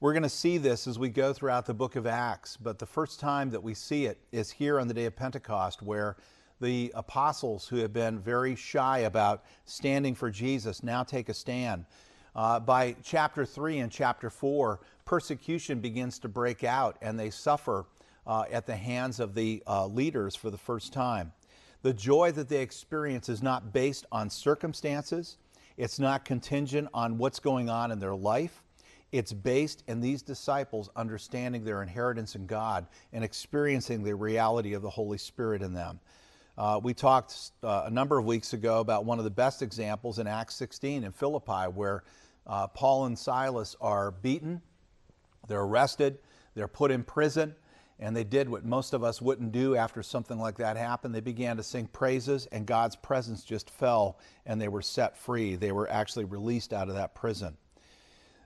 We're 0.00 0.12
going 0.12 0.24
to 0.24 0.28
see 0.28 0.58
this 0.58 0.86
as 0.86 0.98
we 0.98 1.08
go 1.08 1.32
throughout 1.32 1.66
the 1.66 1.74
book 1.74 1.96
of 1.96 2.06
Acts, 2.06 2.56
but 2.56 2.78
the 2.78 2.86
first 2.86 3.20
time 3.20 3.50
that 3.50 3.62
we 3.62 3.74
see 3.74 4.06
it 4.06 4.18
is 4.32 4.50
here 4.50 4.78
on 4.78 4.88
the 4.88 4.94
day 4.94 5.06
of 5.06 5.16
Pentecost, 5.16 5.80
where 5.80 6.16
the 6.64 6.90
apostles 6.94 7.68
who 7.68 7.76
have 7.76 7.92
been 7.92 8.18
very 8.18 8.56
shy 8.56 9.00
about 9.00 9.44
standing 9.66 10.14
for 10.14 10.30
Jesus 10.30 10.82
now 10.82 11.02
take 11.02 11.28
a 11.28 11.34
stand. 11.34 11.84
Uh, 12.34 12.58
by 12.58 12.96
chapter 13.02 13.44
3 13.44 13.80
and 13.80 13.92
chapter 13.92 14.30
4, 14.30 14.80
persecution 15.04 15.80
begins 15.80 16.18
to 16.18 16.28
break 16.28 16.64
out 16.64 16.96
and 17.02 17.20
they 17.20 17.28
suffer 17.28 17.84
uh, 18.26 18.44
at 18.50 18.66
the 18.66 18.74
hands 18.74 19.20
of 19.20 19.34
the 19.34 19.62
uh, 19.66 19.86
leaders 19.86 20.34
for 20.34 20.48
the 20.50 20.56
first 20.56 20.92
time. 20.92 21.32
The 21.82 21.92
joy 21.92 22.32
that 22.32 22.48
they 22.48 22.62
experience 22.62 23.28
is 23.28 23.42
not 23.42 23.74
based 23.74 24.06
on 24.10 24.30
circumstances, 24.30 25.36
it's 25.76 25.98
not 25.98 26.24
contingent 26.24 26.88
on 26.94 27.18
what's 27.18 27.40
going 27.40 27.68
on 27.68 27.92
in 27.92 28.00
their 28.00 28.14
life. 28.14 28.62
It's 29.12 29.32
based 29.32 29.84
in 29.86 30.00
these 30.00 30.22
disciples 30.22 30.88
understanding 30.96 31.62
their 31.62 31.82
inheritance 31.82 32.34
in 32.34 32.46
God 32.46 32.86
and 33.12 33.22
experiencing 33.22 34.02
the 34.02 34.14
reality 34.14 34.72
of 34.72 34.82
the 34.82 34.90
Holy 34.90 35.18
Spirit 35.18 35.62
in 35.62 35.74
them. 35.74 36.00
Uh, 36.56 36.80
we 36.82 36.94
talked 36.94 37.50
uh, 37.64 37.82
a 37.86 37.90
number 37.90 38.16
of 38.16 38.24
weeks 38.24 38.52
ago 38.52 38.78
about 38.78 39.04
one 39.04 39.18
of 39.18 39.24
the 39.24 39.30
best 39.30 39.60
examples 39.60 40.20
in 40.20 40.26
Acts 40.26 40.54
16 40.54 41.02
in 41.02 41.10
Philippi, 41.10 41.64
where 41.74 42.04
uh, 42.46 42.68
Paul 42.68 43.06
and 43.06 43.18
Silas 43.18 43.74
are 43.80 44.12
beaten, 44.12 44.62
they're 45.48 45.62
arrested, 45.62 46.18
they're 46.54 46.68
put 46.68 46.92
in 46.92 47.02
prison, 47.02 47.56
and 47.98 48.14
they 48.14 48.22
did 48.22 48.48
what 48.48 48.64
most 48.64 48.92
of 48.92 49.02
us 49.02 49.20
wouldn't 49.20 49.50
do 49.50 49.74
after 49.74 50.00
something 50.02 50.38
like 50.38 50.56
that 50.58 50.76
happened. 50.76 51.12
They 51.12 51.20
began 51.20 51.56
to 51.56 51.62
sing 51.62 51.88
praises, 51.88 52.46
and 52.52 52.66
God's 52.66 52.94
presence 52.94 53.42
just 53.44 53.68
fell, 53.70 54.18
and 54.46 54.60
they 54.60 54.68
were 54.68 54.82
set 54.82 55.16
free. 55.16 55.56
They 55.56 55.72
were 55.72 55.90
actually 55.90 56.24
released 56.24 56.72
out 56.72 56.88
of 56.88 56.94
that 56.94 57.14
prison. 57.16 57.56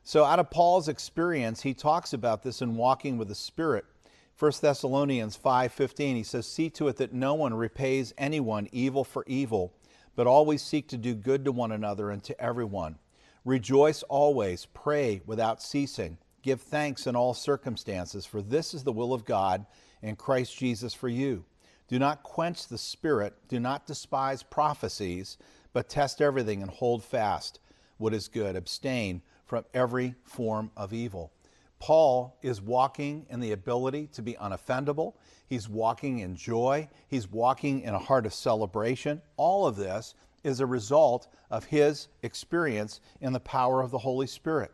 So, 0.04 0.24
out 0.24 0.38
of 0.38 0.50
Paul's 0.50 0.88
experience, 0.88 1.60
he 1.60 1.74
talks 1.74 2.14
about 2.14 2.42
this 2.42 2.62
in 2.62 2.76
Walking 2.76 3.18
with 3.18 3.28
the 3.28 3.34
Spirit. 3.34 3.84
1 4.38 4.52
Thessalonians 4.60 5.36
5:15 5.36 6.16
he 6.16 6.22
says 6.22 6.46
see 6.46 6.70
to 6.70 6.88
it 6.88 6.96
that 6.96 7.12
no 7.12 7.34
one 7.34 7.54
repays 7.54 8.14
anyone 8.16 8.68
evil 8.72 9.04
for 9.04 9.24
evil 9.26 9.72
but 10.14 10.26
always 10.26 10.62
seek 10.62 10.88
to 10.88 10.96
do 10.96 11.14
good 11.14 11.44
to 11.44 11.52
one 11.52 11.72
another 11.72 12.10
and 12.10 12.22
to 12.22 12.40
everyone 12.40 12.98
rejoice 13.44 14.02
always 14.04 14.66
pray 14.66 15.20
without 15.26 15.62
ceasing 15.62 16.18
Give 16.42 16.60
thanks 16.60 17.06
in 17.06 17.16
all 17.16 17.34
circumstances, 17.34 18.24
for 18.24 18.40
this 18.40 18.72
is 18.72 18.84
the 18.84 18.92
will 18.92 19.12
of 19.12 19.24
God 19.24 19.66
in 20.02 20.16
Christ 20.16 20.56
Jesus 20.56 20.94
for 20.94 21.08
you. 21.08 21.44
Do 21.88 21.98
not 21.98 22.22
quench 22.22 22.68
the 22.68 22.78
Spirit, 22.78 23.34
do 23.48 23.58
not 23.58 23.86
despise 23.86 24.42
prophecies, 24.42 25.36
but 25.72 25.88
test 25.88 26.20
everything 26.20 26.62
and 26.62 26.70
hold 26.70 27.02
fast 27.02 27.60
what 27.96 28.14
is 28.14 28.28
good. 28.28 28.56
Abstain 28.56 29.22
from 29.44 29.64
every 29.74 30.14
form 30.22 30.70
of 30.76 30.92
evil. 30.92 31.32
Paul 31.78 32.36
is 32.42 32.60
walking 32.60 33.26
in 33.30 33.40
the 33.40 33.52
ability 33.52 34.08
to 34.12 34.22
be 34.22 34.34
unoffendable. 34.34 35.14
He's 35.46 35.68
walking 35.68 36.20
in 36.20 36.36
joy. 36.36 36.88
He's 37.06 37.30
walking 37.30 37.82
in 37.82 37.94
a 37.94 37.98
heart 37.98 38.26
of 38.26 38.34
celebration. 38.34 39.22
All 39.36 39.66
of 39.66 39.76
this 39.76 40.14
is 40.44 40.60
a 40.60 40.66
result 40.66 41.28
of 41.50 41.64
his 41.64 42.08
experience 42.22 43.00
in 43.20 43.32
the 43.32 43.40
power 43.40 43.80
of 43.80 43.90
the 43.90 43.98
Holy 43.98 44.26
Spirit 44.26 44.72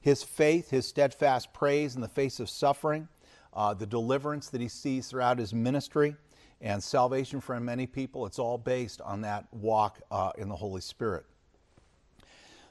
his 0.00 0.22
faith, 0.22 0.70
his 0.70 0.86
steadfast 0.86 1.52
praise 1.52 1.94
in 1.94 2.00
the 2.00 2.08
face 2.08 2.40
of 2.40 2.48
suffering, 2.48 3.08
uh, 3.52 3.74
the 3.74 3.86
deliverance 3.86 4.48
that 4.48 4.60
he 4.60 4.68
sees 4.68 5.08
throughout 5.08 5.38
his 5.38 5.52
ministry, 5.52 6.16
and 6.62 6.82
salvation 6.82 7.40
for 7.40 7.58
many 7.60 7.86
people, 7.86 8.26
it's 8.26 8.38
all 8.38 8.58
based 8.58 9.00
on 9.00 9.22
that 9.22 9.46
walk 9.52 10.00
uh, 10.10 10.30
in 10.36 10.48
the 10.48 10.56
Holy 10.56 10.80
Spirit. 10.80 11.24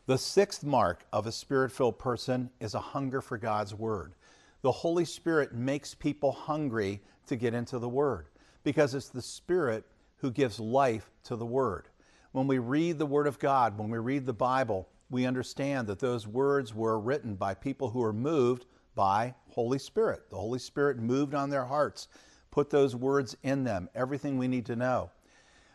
The 0.09 0.17
sixth 0.17 0.63
mark 0.63 1.05
of 1.13 1.27
a 1.27 1.31
spirit 1.31 1.71
filled 1.71 1.99
person 1.99 2.49
is 2.59 2.73
a 2.73 2.79
hunger 2.79 3.21
for 3.21 3.37
God's 3.37 3.75
Word. 3.75 4.15
The 4.63 4.71
Holy 4.71 5.05
Spirit 5.05 5.53
makes 5.53 5.93
people 5.93 6.31
hungry 6.31 7.03
to 7.27 7.35
get 7.35 7.53
into 7.53 7.77
the 7.77 7.89
Word 7.89 8.25
because 8.63 8.95
it's 8.95 9.09
the 9.09 9.21
Spirit 9.21 9.85
who 10.17 10.31
gives 10.31 10.59
life 10.59 11.11
to 11.25 11.35
the 11.35 11.45
Word. 11.45 11.89
When 12.31 12.47
we 12.47 12.57
read 12.57 12.97
the 12.97 13.05
Word 13.05 13.27
of 13.27 13.37
God, 13.37 13.77
when 13.77 13.91
we 13.91 13.99
read 13.99 14.25
the 14.25 14.33
Bible, 14.33 14.89
we 15.11 15.27
understand 15.27 15.85
that 15.85 15.99
those 15.99 16.25
words 16.25 16.73
were 16.73 16.99
written 16.99 17.35
by 17.35 17.53
people 17.53 17.91
who 17.91 17.99
were 17.99 18.11
moved 18.11 18.65
by 18.95 19.35
Holy 19.49 19.77
Spirit. 19.77 20.27
The 20.31 20.37
Holy 20.37 20.57
Spirit 20.57 20.97
moved 20.97 21.35
on 21.35 21.51
their 21.51 21.65
hearts, 21.65 22.07
put 22.49 22.71
those 22.71 22.95
words 22.95 23.37
in 23.43 23.63
them, 23.63 23.87
everything 23.93 24.39
we 24.39 24.47
need 24.47 24.65
to 24.65 24.75
know. 24.75 25.11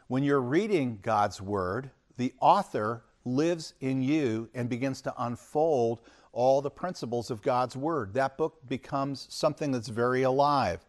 When 0.08 0.24
you're 0.24 0.40
reading 0.40 0.98
God's 1.02 1.40
Word, 1.40 1.92
the 2.16 2.34
author 2.40 3.04
lives 3.24 3.74
in 3.80 4.02
you 4.02 4.48
and 4.54 4.68
begins 4.68 5.00
to 5.02 5.14
unfold 5.18 6.00
all 6.32 6.60
the 6.60 6.70
principles 6.70 7.30
of 7.30 7.42
God's 7.42 7.76
Word. 7.76 8.14
That 8.14 8.36
book 8.36 8.68
becomes 8.68 9.26
something 9.30 9.72
that's 9.72 9.88
very 9.88 10.22
alive. 10.22 10.80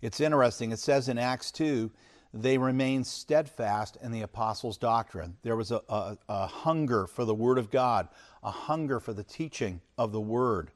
It's 0.00 0.20
interesting. 0.20 0.72
It 0.72 0.78
says 0.78 1.08
in 1.08 1.18
Acts 1.18 1.50
2 1.52 1.90
they 2.34 2.58
remained 2.58 3.06
steadfast 3.06 3.96
in 4.02 4.12
the 4.12 4.22
apostles' 4.22 4.76
doctrine. 4.76 5.36
There 5.42 5.56
was 5.56 5.70
a, 5.70 5.80
a, 5.88 6.18
a, 6.28 6.46
hunger 6.46 7.06
for 7.06 7.24
the 7.24 7.34
Word 7.34 7.58
of 7.58 7.70
God, 7.70 8.08
a 8.42 8.50
hunger 8.50 9.00
for 9.00 9.12
the 9.14 9.24
teaching 9.24 9.80
of 9.96 10.12
the 10.12 10.20
Word. 10.20 10.70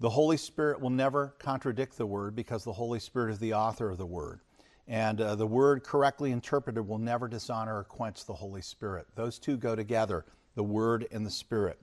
The 0.00 0.10
Holy 0.10 0.36
Spirit 0.36 0.80
will 0.80 0.90
never 0.90 1.34
contradict 1.38 1.96
the 1.96 2.06
Word 2.06 2.34
because 2.34 2.64
the 2.64 2.72
Holy 2.72 2.98
Spirit 2.98 3.32
is 3.32 3.38
the 3.38 3.54
author 3.54 3.90
of 3.90 3.98
the 3.98 4.06
Word. 4.06 4.40
And 4.88 5.20
uh, 5.20 5.34
the 5.34 5.46
Word 5.46 5.82
correctly 5.82 6.30
interpreted 6.30 6.86
will 6.86 6.98
never 6.98 7.26
dishonor 7.28 7.78
or 7.78 7.84
quench 7.84 8.24
the 8.24 8.34
Holy 8.34 8.62
Spirit. 8.62 9.06
Those 9.16 9.38
two 9.38 9.56
go 9.56 9.74
together, 9.74 10.24
the 10.54 10.62
Word 10.62 11.06
and 11.10 11.26
the 11.26 11.30
Spirit. 11.30 11.80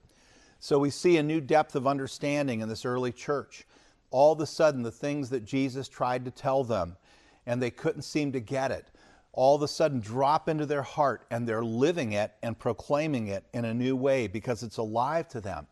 So 0.60 0.80
we 0.80 0.90
see 0.90 1.18
a 1.18 1.24
new 1.24 1.42
depth 1.42 1.76
of 1.76 1.86
understanding 1.86 2.62
in 2.62 2.70
this 2.70 2.86
early 2.86 3.12
church. 3.12 3.68
All 4.12 4.32
of 4.32 4.40
a 4.40 4.46
sudden, 4.46 4.84
the 4.84 4.92
things 4.92 5.30
that 5.32 5.44
Jesus 5.44 5.90
tried 5.90 6.24
to 6.24 6.32
tell 6.32 6.64
them, 6.64 6.96
and 7.46 7.62
they 7.62 7.72
couldn't 7.72 8.04
seem 8.04 8.32
to 8.32 8.40
get 8.40 8.72
it, 8.72 8.90
all 9.34 9.56
of 9.56 9.64
a 9.64 9.68
sudden 9.68 10.00
drop 10.00 10.48
into 10.48 10.66
their 10.66 10.84
heart 10.84 11.26
and 11.32 11.48
they're 11.48 11.66
living 11.66 12.14
it 12.14 12.32
and 12.44 12.58
proclaiming 12.58 13.28
it 13.28 13.44
in 13.54 13.66
a 13.66 13.74
new 13.74 13.96
way 13.96 14.28
because 14.28 14.64
it's 14.64 14.78
alive 14.78 15.28
to 15.30 15.42
them. 15.42 15.68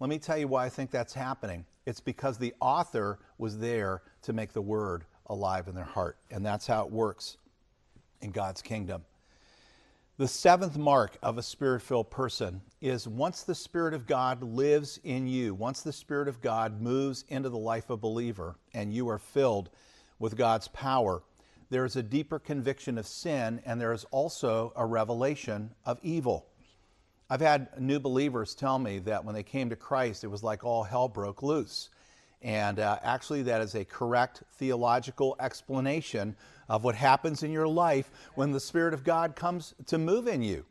Let 0.00 0.10
me 0.10 0.18
tell 0.18 0.38
you 0.38 0.48
why 0.48 0.64
I 0.64 0.68
think 0.70 0.90
that's 0.90 1.12
happening. 1.12 1.64
It's 1.86 2.00
because 2.00 2.38
the 2.38 2.54
author 2.60 3.20
was 3.38 3.58
there 3.58 4.02
to 4.22 4.32
make 4.32 4.52
the 4.52 4.62
word 4.62 5.04
alive 5.32 5.66
in 5.66 5.74
their 5.74 5.84
heart, 5.84 6.18
and 6.30 6.44
that's 6.44 6.66
how 6.66 6.84
it 6.84 6.92
works 6.92 7.36
in 8.20 8.30
God's 8.30 8.62
kingdom. 8.62 9.02
The 10.18 10.28
seventh 10.28 10.76
mark 10.76 11.16
of 11.22 11.38
a 11.38 11.42
spirit 11.42 11.82
filled 11.82 12.10
person 12.10 12.60
is 12.80 13.08
once 13.08 13.42
the 13.42 13.54
Spirit 13.54 13.94
of 13.94 14.06
God 14.06 14.42
lives 14.42 15.00
in 15.04 15.26
you, 15.26 15.54
once 15.54 15.82
the 15.82 15.92
Spirit 15.92 16.28
of 16.28 16.40
God 16.40 16.80
moves 16.80 17.24
into 17.28 17.48
the 17.48 17.58
life 17.58 17.84
of 17.84 17.90
a 17.90 17.96
believer, 17.96 18.56
and 18.74 18.92
you 18.92 19.08
are 19.08 19.18
filled 19.18 19.70
with 20.18 20.36
God's 20.36 20.68
power, 20.68 21.22
there 21.70 21.86
is 21.86 21.96
a 21.96 22.02
deeper 22.02 22.38
conviction 22.38 22.98
of 22.98 23.06
sin 23.06 23.62
and 23.64 23.80
there 23.80 23.94
is 23.94 24.04
also 24.10 24.74
a 24.76 24.84
revelation 24.84 25.70
of 25.86 25.98
evil. 26.02 26.46
I've 27.30 27.40
had 27.40 27.80
new 27.80 27.98
believers 27.98 28.54
tell 28.54 28.78
me 28.78 28.98
that 29.00 29.24
when 29.24 29.34
they 29.34 29.42
came 29.42 29.70
to 29.70 29.76
Christ, 29.76 30.22
it 30.22 30.28
was 30.28 30.42
like 30.42 30.64
all 30.64 30.82
hell 30.82 31.08
broke 31.08 31.42
loose. 31.42 31.88
And 32.42 32.80
uh, 32.80 32.98
actually, 33.02 33.42
that 33.44 33.60
is 33.60 33.74
a 33.74 33.84
correct 33.84 34.42
theological 34.54 35.36
explanation 35.38 36.34
of 36.68 36.82
what 36.82 36.94
happens 36.94 37.42
in 37.42 37.52
your 37.52 37.68
life 37.68 38.10
when 38.34 38.50
the 38.50 38.60
Spirit 38.60 38.94
of 38.94 39.04
God 39.04 39.36
comes 39.36 39.74
to 39.86 39.98
move 39.98 40.26
in 40.26 40.42
you. 40.42 40.64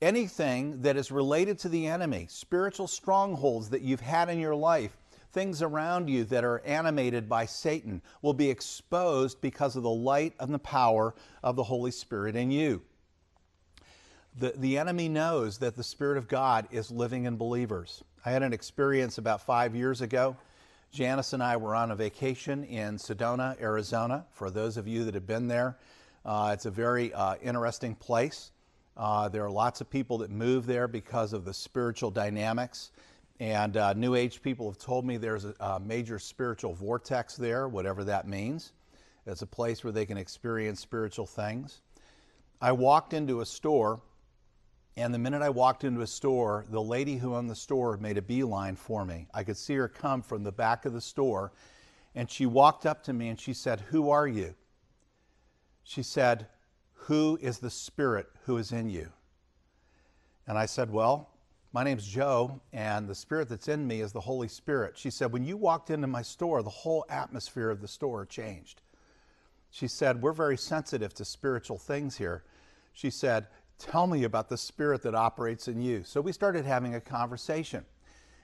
Anything 0.00 0.82
that 0.82 0.96
is 0.96 1.10
related 1.10 1.58
to 1.60 1.68
the 1.68 1.86
enemy, 1.86 2.26
spiritual 2.28 2.86
strongholds 2.86 3.70
that 3.70 3.82
you've 3.82 4.00
had 4.00 4.28
in 4.28 4.38
your 4.38 4.54
life, 4.54 4.96
things 5.32 5.62
around 5.62 6.08
you 6.08 6.24
that 6.24 6.44
are 6.44 6.62
animated 6.64 7.28
by 7.28 7.44
Satan 7.44 8.00
will 8.22 8.34
be 8.34 8.50
exposed 8.50 9.40
because 9.40 9.74
of 9.74 9.82
the 9.82 9.90
light 9.90 10.34
and 10.38 10.54
the 10.54 10.58
power 10.60 11.14
of 11.42 11.56
the 11.56 11.64
Holy 11.64 11.90
Spirit 11.90 12.36
in 12.36 12.52
you. 12.52 12.82
The, 14.38 14.52
the 14.56 14.78
enemy 14.78 15.08
knows 15.08 15.58
that 15.58 15.74
the 15.74 15.82
Spirit 15.82 16.18
of 16.18 16.28
God 16.28 16.68
is 16.70 16.90
living 16.90 17.24
in 17.24 17.36
believers. 17.36 18.04
I 18.24 18.30
had 18.30 18.42
an 18.42 18.52
experience 18.52 19.18
about 19.18 19.42
five 19.42 19.74
years 19.74 20.00
ago. 20.00 20.36
Janice 20.94 21.32
and 21.32 21.42
I 21.42 21.56
were 21.56 21.74
on 21.74 21.90
a 21.90 21.96
vacation 21.96 22.62
in 22.62 22.98
Sedona, 22.98 23.60
Arizona. 23.60 24.26
For 24.30 24.48
those 24.48 24.76
of 24.76 24.86
you 24.86 25.02
that 25.06 25.14
have 25.14 25.26
been 25.26 25.48
there, 25.48 25.76
uh, 26.24 26.50
it's 26.54 26.66
a 26.66 26.70
very 26.70 27.12
uh, 27.12 27.34
interesting 27.42 27.96
place. 27.96 28.52
Uh, 28.96 29.28
there 29.28 29.44
are 29.44 29.50
lots 29.50 29.80
of 29.80 29.90
people 29.90 30.18
that 30.18 30.30
move 30.30 30.66
there 30.66 30.86
because 30.86 31.32
of 31.32 31.44
the 31.44 31.52
spiritual 31.52 32.12
dynamics. 32.12 32.92
And 33.40 33.76
uh, 33.76 33.94
New 33.94 34.14
Age 34.14 34.40
people 34.40 34.70
have 34.70 34.78
told 34.78 35.04
me 35.04 35.16
there's 35.16 35.44
a, 35.44 35.56
a, 35.58 35.80
major 35.80 36.20
spiritual 36.20 36.74
vortex 36.74 37.34
there, 37.34 37.66
whatever 37.66 38.04
that 38.04 38.28
means. 38.28 38.72
It's 39.26 39.42
a 39.42 39.48
place 39.48 39.82
where 39.82 39.92
they 39.92 40.06
can 40.06 40.16
experience 40.16 40.78
spiritual 40.78 41.26
things. 41.26 41.80
I 42.60 42.70
walked 42.70 43.14
into 43.14 43.40
a 43.40 43.46
store, 43.46 44.00
and 44.96 45.12
the 45.12 45.18
minute 45.18 45.42
I 45.42 45.50
walked 45.50 45.82
into 45.84 46.02
a 46.02 46.06
store, 46.06 46.66
the 46.70 46.82
lady 46.82 47.16
who 47.16 47.34
owned 47.34 47.50
the 47.50 47.56
store 47.56 47.96
made 47.96 48.16
a 48.16 48.22
beeline 48.22 48.76
for 48.76 49.04
me. 49.04 49.26
I 49.34 49.42
could 49.42 49.56
see 49.56 49.74
her 49.74 49.88
come 49.88 50.22
from 50.22 50.44
the 50.44 50.52
back 50.52 50.84
of 50.84 50.92
the 50.92 51.00
store, 51.00 51.52
and 52.14 52.30
she 52.30 52.46
walked 52.46 52.86
up 52.86 53.02
to 53.04 53.12
me 53.12 53.28
and 53.28 53.40
she 53.40 53.54
said, 53.54 53.80
Who 53.88 54.10
are 54.10 54.28
you? 54.28 54.54
She 55.82 56.02
said, 56.02 56.46
Who 56.92 57.38
is 57.42 57.58
the 57.58 57.70
Spirit 57.70 58.28
who 58.44 58.56
is 58.56 58.70
in 58.70 58.88
you? 58.88 59.10
And 60.46 60.56
I 60.56 60.66
said, 60.66 60.90
Well, 60.90 61.30
my 61.72 61.82
name's 61.82 62.06
Joe, 62.06 62.60
and 62.72 63.08
the 63.08 63.16
spirit 63.16 63.48
that's 63.48 63.66
in 63.66 63.84
me 63.84 64.00
is 64.00 64.12
the 64.12 64.20
Holy 64.20 64.46
Spirit. 64.46 64.96
She 64.96 65.10
said, 65.10 65.32
When 65.32 65.44
you 65.44 65.56
walked 65.56 65.90
into 65.90 66.06
my 66.06 66.22
store, 66.22 66.62
the 66.62 66.70
whole 66.70 67.04
atmosphere 67.08 67.68
of 67.68 67.80
the 67.80 67.88
store 67.88 68.24
changed. 68.24 68.80
She 69.70 69.88
said, 69.88 70.22
We're 70.22 70.32
very 70.32 70.56
sensitive 70.56 71.12
to 71.14 71.24
spiritual 71.24 71.78
things 71.78 72.16
here. 72.16 72.44
She 72.92 73.10
said, 73.10 73.48
Tell 73.78 74.06
me 74.06 74.24
about 74.24 74.48
the 74.48 74.56
spirit 74.56 75.02
that 75.02 75.14
operates 75.14 75.68
in 75.68 75.80
you. 75.80 76.04
So 76.04 76.20
we 76.20 76.32
started 76.32 76.64
having 76.64 76.94
a 76.94 77.00
conversation. 77.00 77.84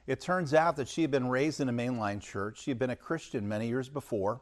It 0.07 0.21
turns 0.21 0.55
out 0.55 0.77
that 0.77 0.89
she 0.89 1.03
had 1.03 1.11
been 1.11 1.29
raised 1.29 1.61
in 1.61 1.69
a 1.69 1.73
mainline 1.73 2.21
church. 2.21 2.61
She 2.63 2.71
had 2.71 2.79
been 2.79 2.91
a 2.91 2.97
Christian 2.97 3.49
many 3.49 3.69
years 3.69 3.89
before. 3.89 4.41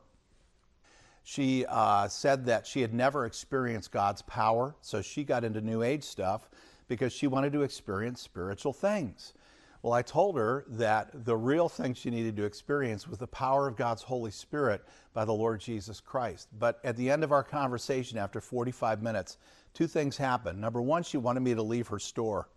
She 1.24 1.66
uh, 1.66 2.08
said 2.08 2.46
that 2.46 2.66
she 2.66 2.80
had 2.80 2.94
never 2.94 3.26
experienced 3.26 3.92
God's 3.92 4.22
power, 4.22 4.74
so 4.80 5.02
she 5.02 5.24
got 5.24 5.44
into 5.44 5.60
New 5.60 5.82
Age 5.82 6.04
stuff 6.04 6.48
because 6.88 7.12
she 7.12 7.26
wanted 7.26 7.52
to 7.52 7.62
experience 7.62 8.22
spiritual 8.22 8.72
things. 8.72 9.34
Well, 9.82 9.92
I 9.92 10.02
told 10.02 10.36
her 10.36 10.64
that 10.68 11.24
the 11.24 11.36
real 11.36 11.68
thing 11.68 11.94
she 11.94 12.10
needed 12.10 12.36
to 12.36 12.44
experience 12.44 13.06
was 13.06 13.18
the 13.18 13.26
power 13.28 13.68
of 13.68 13.76
God's 13.76 14.02
Holy 14.02 14.30
Spirit 14.30 14.82
by 15.12 15.24
the 15.24 15.32
Lord 15.32 15.60
Jesus 15.60 16.00
Christ. 16.00 16.48
But 16.58 16.80
at 16.82 16.96
the 16.96 17.10
end 17.10 17.22
of 17.22 17.30
our 17.30 17.44
conversation, 17.44 18.18
after 18.18 18.40
45 18.40 19.02
minutes, 19.02 19.36
two 19.74 19.86
things 19.86 20.16
happened. 20.16 20.60
Number 20.60 20.82
one, 20.82 21.02
she 21.02 21.16
wanted 21.16 21.40
me 21.40 21.54
to 21.54 21.62
leave 21.62 21.88
her 21.88 21.98
store 21.98 22.48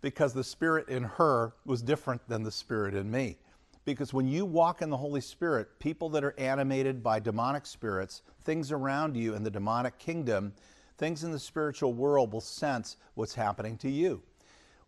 because 0.00 0.32
the 0.32 0.44
Spirit 0.44 0.88
in 0.88 1.04
her 1.04 1.54
was 1.64 1.82
different 1.82 2.26
than 2.28 2.42
the 2.42 2.50
Spirit 2.50 2.94
in 2.94 3.10
me. 3.10 3.38
Because 3.84 4.12
when 4.12 4.26
you 4.26 4.44
walk 4.44 4.82
in 4.82 4.90
the 4.90 4.96
Holy 4.96 5.20
Spirit, 5.20 5.68
people 5.78 6.08
that 6.10 6.24
are 6.24 6.34
animated 6.38 7.02
by 7.02 7.20
demonic 7.20 7.66
spirits, 7.66 8.22
things 8.44 8.72
around 8.72 9.16
you 9.16 9.34
in 9.34 9.44
the 9.44 9.50
demonic 9.50 9.98
kingdom, 9.98 10.52
things 10.98 11.22
in 11.22 11.30
the 11.30 11.38
spiritual 11.38 11.92
world 11.92 12.32
will 12.32 12.40
sense 12.40 12.96
what's 13.14 13.34
happening 13.34 13.76
to 13.78 13.88
you. 13.88 14.22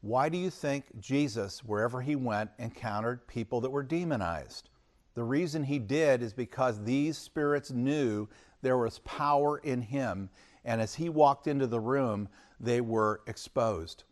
Why 0.01 0.29
do 0.29 0.39
you 0.39 0.51
think 0.51 0.85
Jesus, 1.01 1.65
wherever 1.65 2.01
he 2.01 2.17
went, 2.17 2.51
encountered 2.59 3.27
people 3.27 3.61
that 3.61 3.71
were 3.71 3.83
demonized? 3.83 4.69
The 5.15 5.25
reason 5.25 5.65
he 5.65 5.79
did 5.79 6.23
is 6.23 6.33
because 6.33 6.83
these 6.85 7.19
spirits 7.19 7.71
knew 7.71 8.29
there 8.63 8.79
was 8.79 9.01
power 9.01 9.59
in 9.59 9.83
him, 9.83 10.31
and 10.69 10.83
as 10.83 10.95
he 10.95 11.09
walked 11.09 11.47
into 11.47 11.67
the 11.67 11.81
room, 11.81 12.29
they 12.61 12.83
were 12.83 13.23
exposed. 13.27 14.05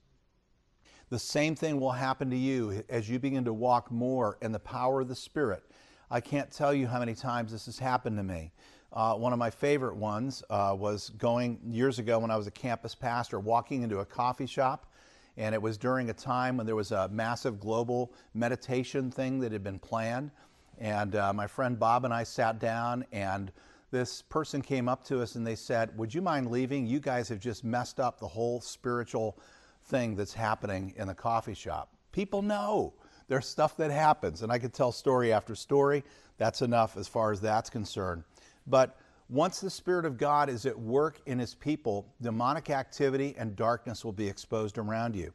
The 1.11 1.19
same 1.19 1.55
thing 1.55 1.79
will 1.79 1.93
happen 1.93 2.31
to 2.31 2.37
you 2.37 2.83
as 2.89 3.11
you 3.11 3.19
begin 3.19 3.45
to 3.45 3.53
walk 3.53 3.93
more 3.93 4.39
in 4.41 4.53
the 4.53 4.59
power 4.59 5.03
of 5.03 5.09
the 5.09 5.15
Spirit. 5.15 5.63
I 6.11 6.23
can't 6.23 6.51
tell 6.51 6.73
you 6.73 6.87
how 6.87 6.99
many 6.99 7.15
times 7.15 7.53
this 7.53 7.67
has 7.67 7.79
happened 7.79 8.17
to 8.17 8.23
me. 8.23 8.53
Uh, 8.91 9.13
one 9.17 9.35
of 9.35 9.39
my 9.39 9.51
favorite 9.51 9.97
ones 9.97 10.43
uh, 10.49 10.75
was 10.77 11.11
going 11.19 11.61
years 11.69 11.99
ago 11.99 12.21
when 12.21 12.31
I 12.31 12.38
was 12.38 12.47
a 12.47 12.53
campus 12.53 12.95
pastor, 12.95 13.38
walking 13.38 13.83
into 13.83 13.99
a 13.99 14.07
coffee 14.07 14.47
shop, 14.47 14.90
and 15.37 15.55
it 15.55 15.61
was 15.61 15.77
during 15.77 16.09
a 16.09 16.14
time 16.14 16.57
when 16.57 16.64
there 16.64 16.75
was 16.75 16.90
a 16.90 17.07
massive 17.09 17.61
global 17.61 18.14
meditation 18.33 19.11
thing 19.11 19.40
that 19.40 19.53
had 19.53 19.62
been 19.62 19.79
planned. 19.79 20.31
And 20.79 21.16
uh, 21.16 21.35
my 21.35 21.49
friend 21.49 21.79
Bob 21.79 22.07
and 22.07 22.14
I 22.14 22.23
sat 22.23 22.59
down, 22.59 23.05
and 23.12 23.53
this 23.96 24.20
person 24.20 24.61
came 24.61 24.90
up 24.90 25.02
to 25.04 25.22
us 25.22 25.37
and 25.37 25.46
they 25.46 25.54
said, 25.54 25.96
Would 25.96 26.12
you 26.12 26.20
mind 26.20 26.50
leaving? 26.50 26.87
You 26.87 27.00
guys 27.00 27.30
have 27.30 27.40
just 27.40 27.64
messed 27.64 27.98
up 27.98 28.20
the 28.20 28.28
whole 28.28 28.61
spiritual 28.61 29.38
thing 29.85 30.16
that's 30.16 30.35
happening 30.35 30.92
in 30.98 31.06
the 31.09 31.14
coffee 31.14 31.54
shop. 31.54 31.94
People 32.12 32.42
know 32.42 32.92
there's 33.28 33.46
stuff 33.46 33.74
that 33.78 33.90
happens, 33.90 34.42
and 34.42 34.52
I 34.52 34.59
could 34.59 34.74
tell 34.74 34.92
story 34.92 35.32
after 35.32 35.54
story. 35.54 36.04
That's 36.37 36.61
enough 36.61 36.98
as 36.98 37.09
far 37.09 37.32
as 37.32 37.40
that's 37.40 37.70
concerned. 37.70 38.24
But 38.66 38.98
once 39.30 39.61
the 39.61 39.70
Spirit 39.70 40.04
of 40.04 40.18
God 40.18 40.50
is 40.50 40.66
at 40.66 40.78
work 40.78 41.22
in 41.24 41.38
His 41.38 41.54
people, 41.54 42.06
demonic 42.20 42.68
activity 42.68 43.35
and 43.38 43.56
darkness 43.56 44.04
will 44.04 44.12
be 44.12 44.28
exposed 44.28 44.76
around 44.76 45.16
you. 45.16 45.32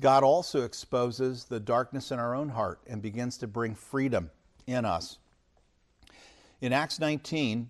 God 0.00 0.24
also 0.24 0.64
exposes 0.64 1.44
the 1.44 1.60
darkness 1.60 2.10
in 2.10 2.18
our 2.18 2.34
own 2.34 2.48
heart 2.48 2.80
and 2.88 3.00
begins 3.00 3.38
to 3.38 3.46
bring 3.46 3.76
freedom 3.76 4.28
in 4.66 4.84
us. 4.84 5.18
In 6.60 6.72
Acts 6.72 6.98
19, 6.98 7.68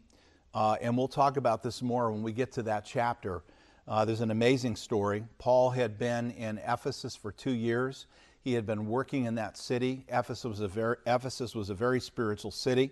uh, 0.55 0.77
and 0.81 0.97
we'll 0.97 1.09
talk 1.09 1.37
about 1.37 1.63
this 1.63 1.83
more 1.83 2.11
when 2.13 2.23
we 2.23 2.33
get 2.33 2.53
to 2.53 2.63
that 2.65 2.85
chapter, 2.85 3.43
uh, 3.89 4.05
there's 4.05 4.21
an 4.21 4.31
amazing 4.31 4.77
story. 4.77 5.25
Paul 5.39 5.71
had 5.71 5.99
been 5.99 6.31
in 6.33 6.59
Ephesus 6.59 7.17
for 7.17 7.33
two 7.33 7.53
years. 7.53 8.07
He 8.43 8.53
had 8.53 8.67
been 8.67 8.87
working 8.87 9.25
in 9.25 9.35
that 9.37 9.57
city. 9.57 10.05
Ephesus 10.09 10.45
was 10.45 10.61
a 10.61 10.69
very, 10.69 10.97
Ephesus 11.07 11.55
was 11.55 11.71
a 11.71 11.75
very 11.75 12.01
spiritual 12.01 12.51
city. 12.51 12.91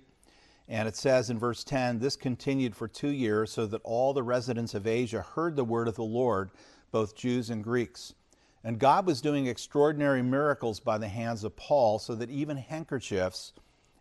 And 0.69 0.87
it 0.87 0.97
says 0.97 1.31
in 1.31 1.39
verse 1.39 1.65
10 1.65 1.99
this 1.99 2.17
continued 2.17 2.77
for 2.77 2.87
two 2.89 3.09
years, 3.11 3.51
so 3.51 3.67
that 3.67 3.81
all 3.83 4.13
the 4.13 4.23
residents 4.23 4.75
of 4.75 4.87
Asia 4.87 5.21
heard 5.35 5.57
the 5.57 5.65
word 5.65 5.89
of 5.89 5.97
the 5.97 6.05
Lord, 6.05 6.51
both 6.93 7.17
Jews 7.17 7.51
and 7.51 7.63
Greeks. 7.63 8.15
And 8.63 8.79
God 8.79 9.07
was 9.07 9.21
doing 9.21 9.47
extraordinary 9.47 10.23
miracles 10.23 10.81
by 10.81 10.99
the 10.99 11.09
hands 11.09 11.45
of 11.45 11.57
Paul, 11.57 11.99
so 11.99 12.15
that 12.15 12.31
even 12.31 12.57
handkerchiefs 12.57 13.53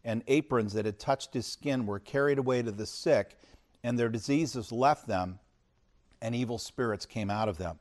and 0.03 0.23
aprons 0.27 0.73
that 0.73 0.85
had 0.85 0.99
touched 0.99 1.33
his 1.33 1.45
skin 1.45 1.85
were 1.85 1.99
carried 1.99 2.37
away 2.37 2.61
to 2.61 2.71
the 2.71 2.85
sick, 2.85 3.37
and 3.83 3.97
their 3.97 4.09
diseases 4.09 4.71
left 4.71 5.07
them, 5.07 5.39
and 6.21 6.35
evil 6.35 6.57
spirits 6.57 7.05
came 7.05 7.29
out 7.29 7.49
of 7.49 7.57
them. 7.57 7.79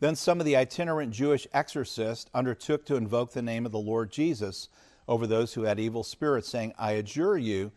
Then 0.00 0.16
some 0.16 0.40
of 0.40 0.46
the 0.46 0.56
itinerant 0.56 1.12
Jewish 1.12 1.46
exorcists 1.52 2.30
undertook 2.34 2.84
to 2.86 2.96
invoke 2.96 3.32
the 3.32 3.42
name 3.42 3.66
of 3.66 3.72
the 3.72 3.78
Lord 3.78 4.10
Jesus 4.10 4.68
over 5.06 5.26
those 5.26 5.54
who 5.54 5.62
had 5.62 5.78
evil 5.78 6.02
spirits, 6.02 6.48
saying, 6.48 6.74
I 6.78 6.92
adjure 6.92 7.36
you 7.36 7.72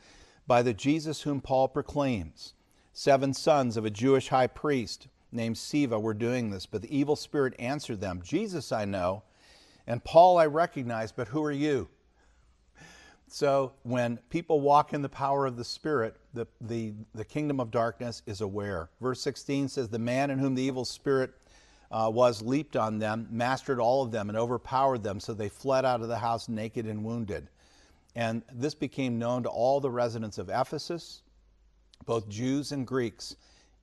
by 0.48 0.62
the 0.62 0.74
Jesus 0.74 1.22
whom 1.22 1.42
Paul 1.42 1.68
proclaims. 1.68 2.54
Seven 2.94 3.34
sons 3.34 3.78
of 3.78 3.86
a 3.86 3.90
Jewish 3.90 4.30
high 4.30 4.48
priest 4.48 5.08
named 5.32 5.56
Sceva 5.56 6.02
were 6.02 6.14
doing 6.14 6.50
this, 6.50 6.66
but 6.66 6.82
the 6.82 6.98
evil 6.98 7.16
spirit 7.16 7.54
answered 7.60 8.00
them 8.00 8.22
Jesus 8.24 8.72
I 8.72 8.86
know, 8.86 9.24
and 9.86 10.04
Paul 10.04 10.38
I 10.38 10.46
recognize, 10.46 11.12
but 11.12 11.28
who 11.28 11.44
are 11.44 11.52
you? 11.52 11.90
So 13.28 13.74
when 13.84 14.18
people 14.30 14.62
walk 14.62 14.94
in 14.94 15.02
the 15.02 15.10
power 15.10 15.46
of 15.46 15.58
the 15.58 15.64
Spirit, 15.64 16.18
the, 16.34 16.48
the, 16.62 16.94
the 17.14 17.26
kingdom 17.26 17.60
of 17.60 17.72
darkness 17.72 18.22
is 18.26 18.42
aware. 18.42 18.90
Verse 19.02 19.22
16 19.22 19.70
says, 19.70 19.90
The 19.90 20.00
man 20.00 20.30
in 20.30 20.40
whom 20.40 20.56
the 20.56 20.62
evil 20.62 20.86
spirit 20.86 21.34
uh, 21.92 22.10
was 22.14 22.42
leaped 22.42 22.76
on 22.76 23.00
them, 23.00 23.28
mastered 23.32 23.80
all 23.80 24.04
of 24.04 24.12
them, 24.12 24.30
and 24.30 24.38
overpowered 24.38 25.04
them, 25.04 25.20
so 25.20 25.34
they 25.34 25.50
fled 25.50 25.86
out 25.86 26.02
of 26.02 26.08
the 26.08 26.18
house 26.18 26.48
naked 26.48 26.86
and 26.86 27.04
wounded. 27.04 27.50
And 28.16 28.44
this 28.54 28.76
became 28.76 29.20
known 29.20 29.44
to 29.44 29.50
all 29.50 29.80
the 29.80 29.92
residents 29.92 30.38
of 30.38 30.50
Ephesus, 30.50 31.22
both 32.06 32.30
Jews 32.30 32.72
and 32.72 32.88
Greeks, 32.88 33.36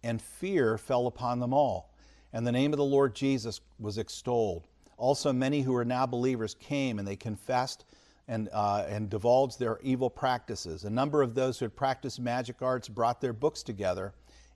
and 0.03 0.21
fear 0.21 0.79
fell 0.79 1.07
upon 1.07 1.39
them 1.39 1.53
all. 1.53 1.95
And 2.33 2.47
the 2.47 2.53
name 2.53 2.73
of 2.73 2.79
the 2.79 2.85
Lord 2.85 3.15
Jesus 3.15 3.61
was 3.79 3.99
extolled. 3.99 4.67
Also, 4.97 5.33
many 5.33 5.63
who 5.63 5.75
are 5.75 5.85
now 5.85 6.07
believers 6.07 6.55
came 6.55 6.99
and 6.99 7.07
they 7.07 7.17
confessed 7.17 7.85
and, 8.29 8.49
uh, 8.53 8.85
and 8.89 9.11
divulged 9.11 9.59
their 9.59 9.79
evil 9.83 10.09
practices. 10.11 10.85
A 10.85 10.91
number 10.91 11.23
of 11.23 11.35
those 11.35 11.59
who 11.59 11.65
had 11.65 11.77
practiced 11.77 12.21
magic 12.21 12.63
arts 12.63 12.89
brought 12.89 13.21
their 13.21 13.33
books 13.33 13.63
together 13.63 14.15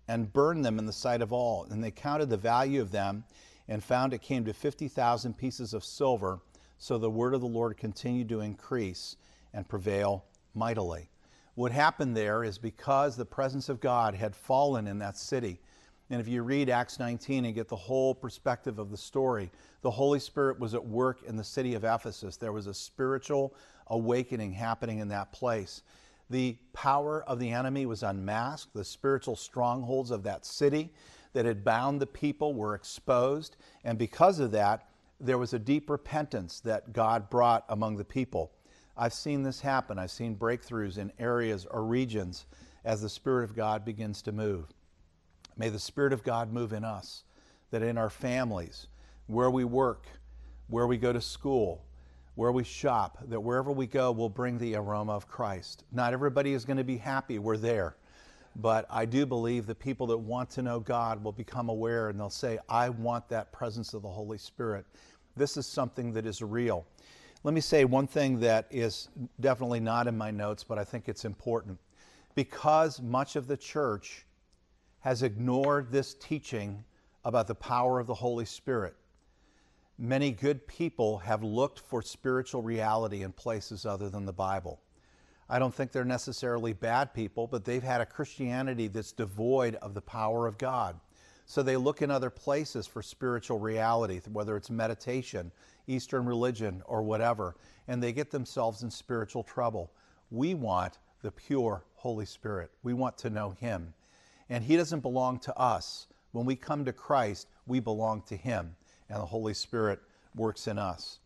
and 0.09 0.33
burned 0.33 0.65
them 0.65 0.79
in 0.79 0.87
the 0.87 0.93
sight 0.93 1.21
of 1.21 1.33
all. 1.33 1.67
And 1.71 1.83
they 1.83 1.91
counted 1.91 2.31
the 2.31 2.37
value 2.37 2.81
of 2.81 2.93
them 2.93 3.25
and 3.69 3.83
found 3.83 4.13
it 4.13 4.23
came 4.23 4.45
to 4.45 4.53
50,000 4.53 5.37
pieces 5.37 5.75
of 5.75 5.85
silver. 5.85 6.41
So 6.79 6.99
the 6.99 7.11
word 7.11 7.35
of 7.35 7.41
the 7.41 7.47
Lord 7.47 7.77
continued 7.77 8.29
to 8.29 8.41
increase 8.41 9.17
and 9.53 9.69
prevail 9.69 10.25
mightily. 10.55 11.11
What 11.55 11.73
happened 11.73 12.17
there 12.17 12.45
is 12.45 12.59
because 12.59 13.17
the 13.17 13.25
presence 13.25 13.69
of 13.69 13.81
God 13.81 14.15
had 14.15 14.37
fallen 14.37 14.87
in 14.87 14.99
that 14.99 15.17
city. 15.17 15.61
And 16.11 16.21
if 16.21 16.29
you 16.29 16.43
read 16.43 16.71
Acts 16.71 16.99
19 16.99 17.45
and 17.45 17.55
get 17.55 17.69
the 17.69 17.77
whole 17.77 18.15
perspective 18.15 18.79
of 18.79 18.91
the 18.91 18.97
story, 18.97 19.51
the 19.83 19.91
Holy 19.91 20.21
Spirit 20.21 20.61
was 20.61 20.75
at 20.75 20.85
work 20.85 21.23
in 21.27 21.37
the 21.37 21.45
city 21.45 21.75
of 21.75 21.85
Ephesus. 21.85 22.37
There 22.37 22.53
was 22.53 22.69
a 22.69 22.75
spiritual 22.75 23.55
awakening 23.89 24.53
happening 24.53 24.99
in 24.99 25.09
that 25.09 25.33
place. 25.33 25.83
The 26.31 26.57
power 26.73 27.23
of 27.25 27.39
the 27.39 27.51
enemy 27.51 27.87
was 27.87 28.03
unmasked. 28.03 28.73
The 28.75 28.85
spiritual 28.85 29.37
strongholds 29.37 30.11
of 30.11 30.23
that 30.25 30.47
city 30.47 30.93
that 31.33 31.45
had 31.45 31.65
bound 31.65 32.01
the 32.01 32.07
people 32.07 32.55
were 32.55 32.75
exposed. 32.75 33.57
And 33.85 33.99
because 33.99 34.39
of 34.39 34.53
that, 34.53 34.89
there 35.21 35.39
was 35.39 35.55
a 35.55 35.59
deep 35.59 35.91
repentance 35.91 36.61
that 36.61 36.93
God 36.93 37.31
brought 37.31 37.65
among 37.69 37.97
the 37.97 38.05
people. 38.05 38.53
I've 38.97 39.13
seen 39.13 39.43
this 39.43 39.61
happen. 39.61 39.99
I've 39.99 40.11
seen 40.11 40.37
breakthroughs 40.37 40.99
in 40.99 41.13
areas 41.19 41.67
or 41.71 41.85
regions 41.85 42.47
as 42.85 43.03
the 43.03 43.09
Spirit 43.09 43.45
of 43.45 43.57
God 43.57 43.85
begins 43.85 44.23
to 44.23 44.33
move. 44.33 44.73
May 45.57 45.69
the 45.69 45.79
Spirit 45.79 46.13
of 46.13 46.23
God 46.23 46.53
move 46.53 46.73
in 46.73 46.85
us, 46.85 47.25
that 47.71 47.83
in 47.83 47.97
our 47.97 48.11
families, 48.11 48.89
where 49.27 49.51
we 49.51 49.65
work, 49.65 50.07
where 50.69 50.87
we 50.87 50.97
go 50.99 51.13
to 51.13 51.21
school, 51.21 51.85
where 52.35 52.53
we 52.53 52.63
shop, 52.63 53.19
that 53.29 53.41
wherever 53.41 53.73
we 53.73 53.87
go, 53.87 54.13
we'll 54.13 54.29
bring 54.29 54.59
the 54.59 54.75
aroma 54.75 55.13
of 55.13 55.27
Christ. 55.27 55.85
Not 55.91 56.13
everybody 56.13 56.53
is 56.53 56.67
going 56.67 56.77
to 56.77 56.85
be 56.85 56.99
happy 56.99 57.39
we're 57.39 57.57
there, 57.57 57.97
but 58.57 58.87
I 58.91 59.07
do 59.07 59.25
believe 59.25 59.67
the 59.67 59.75
people 59.75 60.07
that 60.09 60.19
want 60.19 60.51
to 60.51 60.63
know 60.63 60.79
God 60.79 61.25
will 61.25 61.33
become 61.33 61.71
aware 61.71 62.11
and 62.11 62.21
they'll 62.21 62.29
say, 62.29 62.59
I 62.69 62.91
want 62.91 63.29
that 63.31 63.53
presence 63.53 63.95
of 63.95 64.03
the 64.03 64.09
Holy 64.09 64.39
Spirit. 64.39 64.85
This 65.37 65.57
is 65.57 65.67
something 65.67 66.13
that 66.13 66.27
is 66.27 66.43
real. 66.43 66.87
Let 67.43 67.55
me 67.55 67.61
say 67.63 67.85
one 67.85 68.07
thing 68.07 68.41
that 68.41 68.67
is 68.71 69.09
definitely 69.41 69.81
not 69.81 70.07
in 70.07 70.19
my 70.19 70.31
notes, 70.31 70.63
but 70.63 70.79
I 70.79 70.85
think 70.85 71.09
it's 71.09 71.25
important. 71.25 71.79
Because 72.35 73.01
much 73.01 73.37
of 73.37 73.47
the 73.47 73.57
church 73.57 74.26
has 75.07 75.23
ignored 75.23 75.93
this 75.93 76.15
teaching 76.15 76.83
about 77.25 77.47
the 77.47 77.55
power 77.55 78.01
of 78.01 78.09
the 78.09 78.15
Holy 78.15 78.45
Spirit, 78.45 78.97
Many 79.99 80.33
good 80.33 80.67
people 80.67 81.19
have 81.19 81.45
looked 81.45 81.79
for 81.79 82.03
spiritual 82.03 82.61
reality 82.61 83.23
in 83.23 83.31
places 83.31 83.87
other 83.87 84.11
than 84.11 84.27
the 84.27 84.33
Bible. 84.33 84.81
I 85.49 85.61
don't 85.61 85.73
think 85.73 85.93
they're 85.93 86.05
necessarily 86.05 86.73
bad 86.73 87.15
people, 87.15 87.47
but 87.47 87.65
they've 87.65 87.83
had 87.83 88.01
a 88.01 88.07
Christianity 88.07 88.89
that's 88.89 89.13
devoid 89.13 89.77
of 89.77 89.95
the 89.95 90.03
power 90.03 90.49
of 90.49 90.59
God. 90.59 90.99
So 91.47 91.63
they 91.63 91.77
look 91.77 92.03
in 92.03 92.11
other 92.11 92.29
places 92.29 92.89
for 92.89 93.01
spiritual 93.01 93.61
reality, 93.61 94.21
whether 94.31 94.57
it's 94.57 94.71
meditation, 94.71 95.53
Eastern 95.87 96.27
religion, 96.27 96.83
or 96.85 97.03
whatever, 97.03 97.55
and 97.87 98.03
they 98.03 98.13
get 98.13 98.33
themselves 98.33 98.83
in 98.83 98.91
spiritual 98.91 99.45
trouble. 99.45 99.93
We 100.33 100.55
want 100.55 100.99
the 101.23 101.31
pure 101.31 101.85
Holy 101.95 102.27
Spirit. 102.27 102.73
We 102.83 102.93
want 102.93 103.17
to 103.19 103.31
know 103.31 103.51
Him. 103.53 103.95
And 104.49 104.65
He 104.65 104.77
doesn't 104.77 105.01
belong 105.01 105.39
to 105.41 105.57
us. 105.57 106.07
When 106.33 106.47
we 106.47 106.57
come 106.57 106.85
to 106.85 106.93
Christ, 106.93 107.49
we 107.67 107.81
belong 107.81 108.23
to 108.29 108.37
Him 108.37 108.77
and 109.09 109.21
the 109.21 109.27
Holy 109.27 109.55
Spirit 109.55 110.01
works 110.35 110.67
in 110.67 110.79
us. 110.79 111.21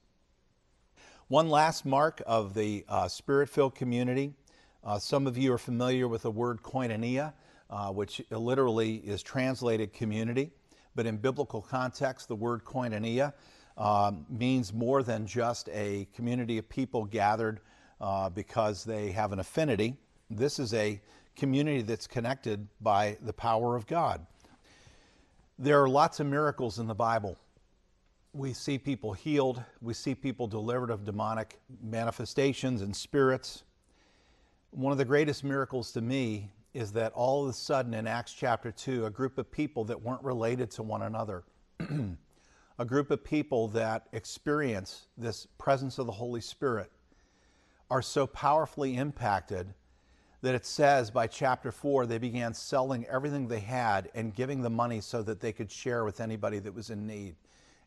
One 1.28 1.48
last 1.48 1.86
mark 1.86 2.22
of 2.26 2.54
the 2.54 2.84
uh, 2.88 3.08
spirit 3.08 3.48
filled 3.48 3.74
community. 3.74 4.34
Uh, 4.82 4.98
some 4.98 5.26
of 5.26 5.38
you 5.38 5.52
are 5.52 5.58
familiar 5.58 6.08
with 6.08 6.22
the 6.22 6.30
word 6.30 6.62
koinonia, 6.62 7.32
uh, 7.70 7.90
which 7.90 8.20
literally 8.30 8.96
is 8.96 9.22
translated 9.22 9.92
community. 9.92 10.50
But 10.94 11.06
in 11.06 11.18
biblical 11.18 11.62
context, 11.62 12.28
the 12.28 12.34
word 12.34 12.64
koinonia 12.64 13.32
um, 13.76 14.26
means 14.28 14.72
more 14.72 15.02
than 15.02 15.26
just 15.26 15.68
a 15.68 16.08
community 16.14 16.58
of 16.58 16.68
people 16.68 17.04
gathered 17.04 17.60
uh, 18.00 18.28
because 18.30 18.84
they 18.84 19.12
have 19.12 19.32
an 19.32 19.38
affinity. 19.38 19.96
This 20.30 20.58
is 20.58 20.74
a 20.74 21.00
community 21.36 21.82
that's 21.82 22.06
connected 22.06 22.68
by 22.80 23.16
the 23.22 23.32
power 23.32 23.76
of 23.76 23.86
God. 23.86 24.26
There 25.58 25.82
are 25.82 25.88
lots 25.88 26.20
of 26.20 26.26
miracles 26.26 26.78
in 26.78 26.86
the 26.86 26.94
Bible 26.94 27.38
we 28.32 28.52
see 28.52 28.78
people 28.78 29.12
healed, 29.12 29.62
we 29.80 29.94
see 29.94 30.14
people 30.14 30.46
delivered 30.46 30.90
of 30.90 31.04
demonic 31.04 31.58
manifestations 31.82 32.82
and 32.82 32.94
spirits. 32.94 33.64
One 34.70 34.92
of 34.92 34.98
the 34.98 35.04
greatest 35.04 35.42
miracles 35.42 35.92
to 35.92 36.00
me 36.00 36.50
is 36.72 36.92
that 36.92 37.12
all 37.12 37.44
of 37.44 37.50
a 37.50 37.52
sudden 37.52 37.92
in 37.94 38.06
Acts 38.06 38.32
chapter 38.32 38.70
2, 38.70 39.06
a 39.06 39.10
group 39.10 39.38
of 39.38 39.50
people 39.50 39.84
that 39.86 40.00
weren't 40.00 40.22
related 40.22 40.70
to 40.72 40.84
one 40.84 41.02
another, 41.02 41.42
a 42.78 42.84
group 42.84 43.10
of 43.10 43.24
people 43.24 43.66
that 43.68 44.06
experience 44.12 45.06
this 45.18 45.48
presence 45.58 45.98
of 45.98 46.06
the 46.06 46.12
Holy 46.12 46.40
Spirit, 46.40 46.92
are 47.90 48.02
so 48.02 48.28
powerfully 48.28 48.96
impacted 48.96 49.74
that 50.42 50.54
it 50.54 50.64
says 50.64 51.10
by 51.10 51.26
chapter 51.26 51.70
4 51.70 52.06
they 52.06 52.18
began 52.18 52.54
selling 52.54 53.06
everything 53.06 53.48
they 53.48 53.60
had 53.60 54.10
and 54.14 54.34
giving 54.34 54.62
the 54.62 54.70
money 54.70 55.00
so 55.00 55.22
that 55.22 55.40
they 55.40 55.52
could 55.52 55.70
share 55.70 56.04
with 56.04 56.20
anybody 56.20 56.58
that 56.58 56.74
was 56.74 56.90
in 56.90 57.06
need 57.06 57.36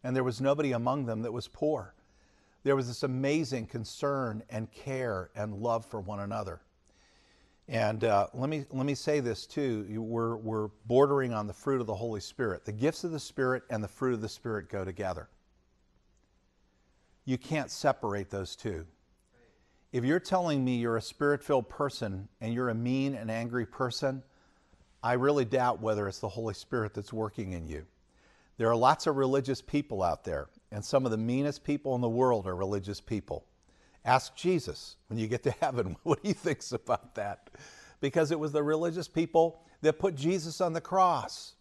and 0.03 0.15
there 0.15 0.23
was 0.23 0.41
nobody 0.41 0.73
among 0.73 1.05
them 1.05 1.21
that 1.21 1.31
was 1.31 1.47
poor. 1.47 1.93
There 2.63 2.75
was 2.75 2.87
this 2.87 3.03
amazing 3.03 3.67
concern 3.67 4.43
and 4.49 4.71
care 4.71 5.29
and 5.35 5.55
love 5.55 5.85
for 5.85 5.99
one 5.99 6.19
another. 6.19 6.61
And 7.69 8.03
uh, 8.03 8.27
let, 8.33 8.49
me, 8.49 8.65
let 8.71 8.85
me 8.85 8.95
say 8.95 9.21
this 9.21 9.45
too 9.45 9.85
we're, 10.01 10.35
we're 10.35 10.67
bordering 10.85 11.33
on 11.33 11.47
the 11.47 11.53
fruit 11.53 11.79
of 11.79 11.87
the 11.87 11.95
Holy 11.95 12.19
Spirit. 12.19 12.65
The 12.65 12.73
gifts 12.73 13.05
of 13.05 13.11
the 13.11 13.19
Spirit 13.19 13.63
and 13.69 13.81
the 13.81 13.87
fruit 13.87 14.13
of 14.13 14.21
the 14.21 14.29
Spirit 14.29 14.69
go 14.69 14.83
together. 14.83 15.29
You 17.25 17.37
can't 17.37 17.71
separate 17.71 18.29
those 18.29 18.55
two. 18.57 18.85
If 19.93 20.03
you're 20.03 20.19
telling 20.19 20.65
me 20.65 20.77
you're 20.77 20.97
a 20.97 21.01
spirit 21.01 21.43
filled 21.43 21.69
person 21.69 22.27
and 22.41 22.51
you're 22.51 22.69
a 22.69 22.75
mean 22.75 23.13
and 23.13 23.29
angry 23.29 23.67
person, 23.67 24.23
I 25.03 25.13
really 25.13 25.45
doubt 25.45 25.81
whether 25.81 26.07
it's 26.07 26.17
the 26.17 26.29
Holy 26.29 26.55
Spirit 26.55 26.95
that's 26.95 27.13
working 27.13 27.51
in 27.51 27.67
you. 27.67 27.85
There 28.57 28.67
are 28.69 28.75
lots 28.75 29.05
of 29.05 29.17
religious 29.17 29.61
people 29.61 30.01
out 30.01 30.23
there, 30.23 30.47
and 30.71 30.83
some 30.83 31.05
of 31.05 31.11
the 31.11 31.17
meanest 31.17 31.63
people 31.63 31.93
in 31.93 32.01
the 32.01 32.09
world 32.09 32.47
are 32.47 32.55
religious 32.55 32.99
people. 32.99 33.45
Ask 34.03 34.35
Jesus 34.35 34.95
when 35.09 35.19
you 35.19 35.27
get 35.27 35.43
to 35.43 35.51
heaven 35.61 35.95
what 36.01 36.19
he 36.23 36.33
thinks 36.33 36.71
about 36.71 37.13
that. 37.13 37.51
Because 38.01 38.31
it 38.31 38.39
was 38.39 38.51
the 38.51 38.63
religious 38.63 39.07
people 39.07 39.61
that 39.81 39.99
put 39.99 40.15
Jesus 40.15 40.59
on 40.59 40.73
the 40.73 40.81
cross. 40.81 41.53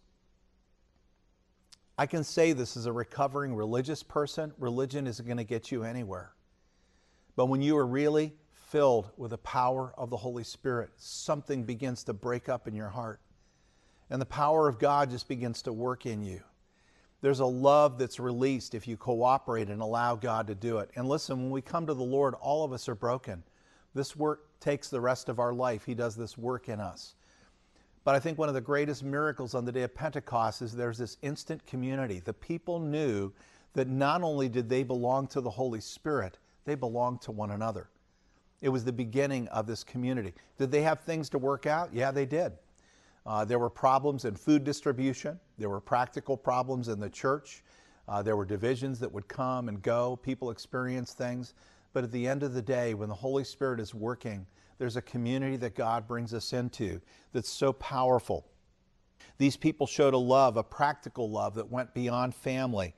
I 1.99 2.07
can 2.07 2.23
say 2.23 2.51
this 2.53 2.75
as 2.75 2.87
a 2.87 2.91
recovering 2.91 3.53
religious 3.53 4.01
person 4.01 4.53
religion 4.57 5.05
isn't 5.05 5.25
going 5.25 5.37
to 5.37 5.43
get 5.43 5.71
you 5.71 5.83
anywhere. 5.83 6.33
But 7.35 7.47
when 7.47 7.61
you 7.61 7.77
are 7.77 7.85
really 7.85 8.33
filled 8.51 9.11
with 9.17 9.31
the 9.31 9.37
power 9.37 9.93
of 9.97 10.09
the 10.09 10.17
Holy 10.17 10.43
Spirit, 10.43 10.91
something 10.97 11.63
begins 11.63 12.03
to 12.05 12.13
break 12.13 12.49
up 12.49 12.67
in 12.67 12.75
your 12.75 12.89
heart. 12.89 13.19
And 14.09 14.21
the 14.21 14.25
power 14.25 14.67
of 14.67 14.79
God 14.79 15.09
just 15.09 15.27
begins 15.27 15.61
to 15.63 15.73
work 15.73 16.05
in 16.05 16.23
you. 16.23 16.41
There's 17.21 17.39
a 17.39 17.45
love 17.45 17.97
that's 17.97 18.19
released 18.19 18.75
if 18.75 18.87
you 18.87 18.97
cooperate 18.97 19.69
and 19.69 19.81
allow 19.81 20.15
God 20.15 20.47
to 20.47 20.55
do 20.55 20.79
it. 20.79 20.89
And 20.95 21.07
listen, 21.07 21.37
when 21.37 21.51
we 21.51 21.61
come 21.61 21.87
to 21.87 21.93
the 21.93 22.03
Lord, 22.03 22.33
all 22.35 22.65
of 22.65 22.73
us 22.73 22.89
are 22.89 22.95
broken. 22.95 23.43
This 23.93 24.15
work 24.15 24.59
takes 24.59 24.89
the 24.89 24.99
rest 24.99 25.29
of 25.29 25.39
our 25.39 25.53
life. 25.53 25.85
He 25.85 25.93
does 25.93 26.15
this 26.15 26.37
work 26.37 26.67
in 26.67 26.79
us. 26.79 27.15
But 28.03 28.15
I 28.15 28.19
think 28.19 28.37
one 28.37 28.49
of 28.49 28.55
the 28.55 28.61
greatest 28.61 29.03
miracles 29.03 29.55
on 29.55 29.63
the 29.63 29.71
day 29.71 29.83
of 29.83 29.95
Pentecost 29.95 30.61
is 30.61 30.73
there's 30.73 30.97
this 30.97 31.17
instant 31.21 31.65
community. 31.65 32.19
The 32.19 32.33
people 32.33 32.79
knew 32.79 33.31
that 33.73 33.87
not 33.87 34.21
only 34.21 34.49
did 34.49 34.67
they 34.67 34.83
belong 34.83 35.27
to 35.27 35.41
the 35.41 35.49
Holy 35.49 35.79
Spirit, 35.79 36.37
they 36.65 36.75
belonged 36.75 37.21
to 37.21 37.31
one 37.31 37.51
another. 37.51 37.89
It 38.61 38.69
was 38.69 38.85
the 38.85 38.93
beginning 38.93 39.47
of 39.49 39.67
this 39.67 39.83
community. 39.83 40.33
Did 40.57 40.71
they 40.71 40.81
have 40.81 41.01
things 41.01 41.29
to 41.31 41.37
work 41.37 41.65
out? 41.65 41.93
Yeah, 41.93 42.11
they 42.11 42.25
did. 42.25 42.53
Uh, 43.25 43.45
there 43.45 43.59
were 43.59 43.69
problems 43.69 44.25
in 44.25 44.35
food 44.35 44.63
distribution. 44.63 45.39
There 45.57 45.69
were 45.69 45.81
practical 45.81 46.37
problems 46.37 46.87
in 46.87 46.99
the 46.99 47.09
church. 47.09 47.63
Uh, 48.07 48.21
there 48.21 48.35
were 48.35 48.45
divisions 48.45 48.99
that 48.99 49.11
would 49.11 49.27
come 49.27 49.69
and 49.69 49.81
go. 49.81 50.17
People 50.17 50.49
experienced 50.49 51.17
things. 51.17 51.53
But 51.93 52.03
at 52.03 52.11
the 52.11 52.27
end 52.27 52.43
of 52.43 52.53
the 52.53 52.61
day, 52.61 52.93
when 52.93 53.07
the 53.07 53.15
Holy 53.15 53.43
Spirit 53.43 53.79
is 53.79 53.93
working, 53.93 54.45
there's 54.77 54.97
a 54.97 55.01
community 55.01 55.55
that 55.57 55.75
God 55.75 56.07
brings 56.07 56.33
us 56.33 56.53
into 56.53 56.99
that's 57.31 57.49
so 57.49 57.71
powerful. 57.71 58.45
These 59.37 59.55
people 59.55 59.87
showed 59.87 60.13
a 60.13 60.17
love, 60.17 60.57
a 60.57 60.63
practical 60.63 61.29
love 61.29 61.55
that 61.55 61.71
went 61.71 61.93
beyond 61.93 62.35
family. 62.35 62.93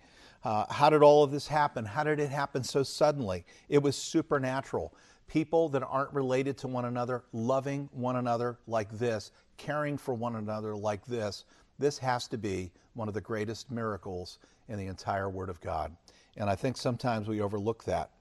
Uh, 0.45 0.63
how 0.71 0.91
did 0.91 1.01
all 1.01 1.23
of 1.23 1.31
this 1.31 1.47
happen? 1.47 1.83
How 1.83 2.03
did 2.03 2.19
it 2.19 2.29
happen 2.29 2.63
so 2.63 2.83
suddenly? 2.83 3.43
It 3.67 3.81
was 3.81 3.95
supernatural. 3.95 4.93
People 5.27 5.69
that 5.69 5.81
aren't 5.81 6.13
related 6.13 6.55
to 6.59 6.67
one 6.67 6.85
another, 6.85 7.23
loving 7.33 7.89
one 7.91 8.17
another 8.17 8.59
like 8.67 8.91
this, 8.91 9.31
caring 9.57 9.97
for 9.97 10.13
one 10.13 10.35
another 10.35 10.75
like 10.75 11.03
this, 11.07 11.45
this 11.79 11.97
has 11.97 12.27
to 12.27 12.37
be 12.37 12.71
one 12.93 13.07
of 13.07 13.15
the 13.15 13.21
greatest 13.21 13.71
miracles 13.71 14.37
in 14.69 14.77
the 14.77 14.85
entire 14.85 15.31
Word 15.31 15.49
of 15.49 15.59
God. 15.61 15.95
And 16.37 16.47
I 16.47 16.55
think 16.55 16.77
sometimes 16.77 17.27
we 17.27 17.41
overlook 17.41 17.83
that. 17.85 18.11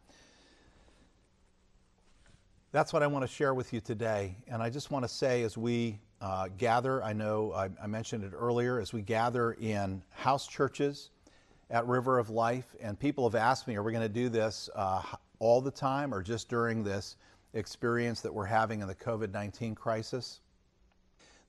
That's 2.73 2.93
what 2.93 3.03
I 3.03 3.07
want 3.07 3.23
to 3.23 3.29
share 3.29 3.53
with 3.53 3.75
you 3.75 3.81
today. 3.81 4.35
And 4.49 4.63
I 4.63 4.71
just 4.71 4.91
want 4.91 5.05
to 5.05 5.09
say, 5.09 5.43
as 5.43 5.59
we 5.59 6.01
uh, 6.23 6.49
gather, 6.57 7.05
I 7.05 7.13
know 7.13 7.53
I, 7.53 7.69
I 7.83 7.87
mentioned 7.87 8.25
it 8.25 8.33
earlier, 8.35 8.81
as 8.81 8.95
we 8.95 9.03
gather 9.03 9.53
in 9.61 10.03
house 10.11 10.47
churches 10.47 11.11
at 11.75 11.89
River 11.89 12.21
of 12.21 12.31
Life, 12.31 12.77
and 12.81 12.97
people 12.97 13.29
have 13.29 13.35
asked 13.35 13.67
me, 13.67 13.75
are 13.75 13.83
we 13.83 13.91
going 13.91 14.07
to 14.07 14.09
do 14.09 14.29
this 14.29 14.71
uh, 14.77 15.03
all 15.41 15.61
the 15.61 15.73
time 15.73 16.15
or 16.15 16.23
just 16.23 16.49
during 16.49 16.85
this 16.85 17.17
experience 17.53 18.21
that 18.21 18.33
we're 18.33 18.45
having 18.45 18.81
in 18.81 18.87
the 18.87 18.95
COVID 18.95 19.33
19 19.33 19.75
crisis? 19.75 20.39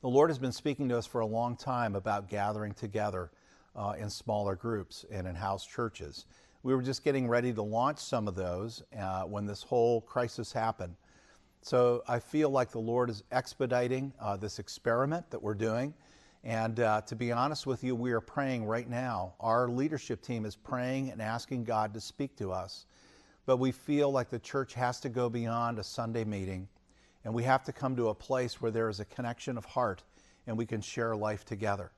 The 0.01 0.07
Lord 0.09 0.31
has 0.31 0.39
been 0.39 0.51
speaking 0.51 0.89
to 0.89 0.97
us 0.97 1.05
for 1.05 1.21
a 1.21 1.25
long 1.27 1.55
time 1.55 1.93
about 1.93 2.27
gathering 2.27 2.73
together 2.73 3.29
uh, 3.75 3.93
in 3.99 4.09
smaller 4.09 4.55
groups 4.55 5.05
and 5.11 5.27
in 5.27 5.35
house 5.35 5.63
churches. 5.63 6.25
We 6.63 6.73
were 6.73 6.81
just 6.81 7.03
getting 7.03 7.27
ready 7.27 7.53
to 7.53 7.61
launch 7.61 7.99
some 7.99 8.27
of 8.27 8.33
those 8.33 8.81
uh, 8.99 9.25
when 9.25 9.45
this 9.45 9.61
whole 9.61 10.01
crisis 10.01 10.51
happened. 10.51 10.95
So 11.61 12.01
I 12.07 12.17
feel 12.17 12.49
like 12.49 12.71
the 12.71 12.79
Lord 12.79 13.11
is 13.11 13.21
expediting 13.31 14.11
uh, 14.19 14.37
this 14.37 14.57
experiment 14.57 15.29
that 15.29 15.43
we're 15.43 15.53
doing. 15.53 15.93
And 16.45 16.79
uh, 16.79 17.01
to 17.01 17.15
be 17.15 17.31
honest 17.31 17.65
with 17.65 17.83
you, 17.83 17.95
we 17.95 18.11
are 18.11 18.21
praying 18.21 18.65
right 18.65 18.87
now. 18.87 19.33
Our 19.39 19.67
leadership 19.67 20.21
team 20.21 20.45
is 20.45 20.55
praying 20.55 21.09
and 21.09 21.19
asking 21.19 21.63
God 21.63 21.91
to 21.95 21.99
speak 21.99 22.37
to 22.37 22.51
us. 22.51 22.85
But 23.47 23.57
we 23.57 23.71
feel 23.71 24.11
like 24.11 24.29
the 24.29 24.39
church 24.39 24.75
has 24.75 24.99
to 25.01 25.09
go 25.09 25.27
beyond 25.27 25.79
a 25.79 25.83
Sunday 25.83 26.23
meeting 26.23 26.67
and 27.23 27.33
we 27.33 27.41
have 27.43 27.63
to 27.63 27.73
come 27.73 27.95
to 27.95 28.09
a 28.09 28.13
place 28.13 28.61
where 28.61 28.69
there 28.69 28.87
is 28.87 28.99
a 28.99 29.05
connection 29.05 29.57
of 29.57 29.65
heart 29.65 30.03
and 30.45 30.55
we 30.55 30.67
can 30.67 30.81
share 30.81 31.15
life 31.15 31.43
together. 31.43 31.91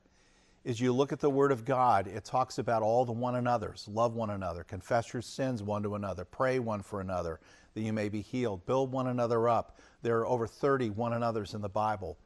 As 0.64 0.80
you 0.80 0.92
look 0.94 1.12
at 1.12 1.20
the 1.20 1.30
Word 1.30 1.52
of 1.52 1.66
God, 1.66 2.06
it 2.06 2.24
talks 2.24 2.58
about 2.58 2.82
all 2.82 3.04
the 3.04 3.12
one 3.12 3.36
another's. 3.36 3.86
Love 3.88 4.14
one 4.14 4.30
another, 4.30 4.64
confess 4.64 5.12
your 5.12 5.22
sins 5.22 5.62
one 5.62 5.82
to 5.82 5.94
another, 5.94 6.24
pray 6.24 6.58
one 6.58 6.82
for 6.82 7.02
another 7.02 7.38
that 7.74 7.82
you 7.82 7.92
may 7.92 8.08
be 8.08 8.22
healed, 8.22 8.64
build 8.64 8.90
one 8.90 9.06
another 9.06 9.48
up. 9.48 9.78
There 10.02 10.18
are 10.18 10.26
over 10.26 10.46
30 10.46 10.90
one 10.90 11.12
another's 11.12 11.52
in 11.52 11.60
the 11.60 11.68
Bible. 11.68 12.16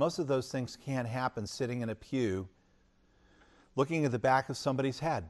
Most 0.00 0.18
of 0.18 0.26
those 0.26 0.50
things 0.50 0.78
can't 0.82 1.06
happen 1.06 1.46
sitting 1.46 1.82
in 1.82 1.90
a 1.90 1.94
pew 1.94 2.48
looking 3.76 4.06
at 4.06 4.12
the 4.12 4.18
back 4.18 4.48
of 4.48 4.56
somebody's 4.56 4.98
head. 4.98 5.24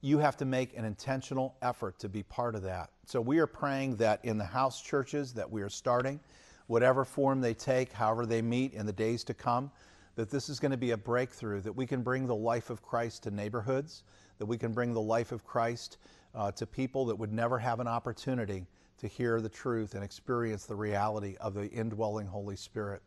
You 0.00 0.18
have 0.18 0.36
to 0.38 0.44
make 0.44 0.76
an 0.76 0.84
intentional 0.84 1.54
effort 1.62 2.00
to 2.00 2.08
be 2.08 2.24
part 2.24 2.56
of 2.56 2.62
that. 2.62 2.90
So 3.06 3.20
we 3.20 3.38
are 3.38 3.46
praying 3.46 3.98
that 3.98 4.18
in 4.24 4.38
the 4.38 4.44
house 4.44 4.82
churches 4.82 5.32
that 5.34 5.48
we 5.48 5.62
are 5.62 5.68
starting, 5.68 6.18
whatever 6.66 7.04
form 7.04 7.40
they 7.40 7.54
take, 7.54 7.92
however 7.92 8.26
they 8.26 8.42
meet 8.42 8.74
in 8.74 8.86
the 8.86 8.92
days 8.92 9.22
to 9.22 9.34
come, 9.34 9.70
that 10.16 10.30
this 10.30 10.48
is 10.48 10.58
going 10.58 10.72
to 10.72 10.76
be 10.76 10.90
a 10.90 10.96
breakthrough, 10.96 11.60
that 11.60 11.76
we 11.76 11.86
can 11.86 12.02
bring 12.02 12.26
the 12.26 12.34
life 12.34 12.70
of 12.70 12.82
Christ 12.82 13.22
to 13.22 13.30
neighborhoods, 13.30 14.02
that 14.38 14.46
we 14.46 14.58
can 14.58 14.72
bring 14.72 14.92
the 14.92 15.00
life 15.00 15.30
of 15.30 15.44
Christ 15.44 15.98
uh, 16.34 16.50
to 16.50 16.66
people 16.66 17.04
that 17.04 17.14
would 17.14 17.32
never 17.32 17.56
have 17.56 17.78
an 17.78 17.86
opportunity 17.86 18.66
to 18.98 19.06
hear 19.06 19.40
the 19.40 19.48
truth 19.48 19.94
and 19.94 20.02
experience 20.02 20.66
the 20.66 20.74
reality 20.74 21.36
of 21.40 21.54
the 21.54 21.70
indwelling 21.70 22.26
Holy 22.26 22.56
Spirit. 22.56 23.00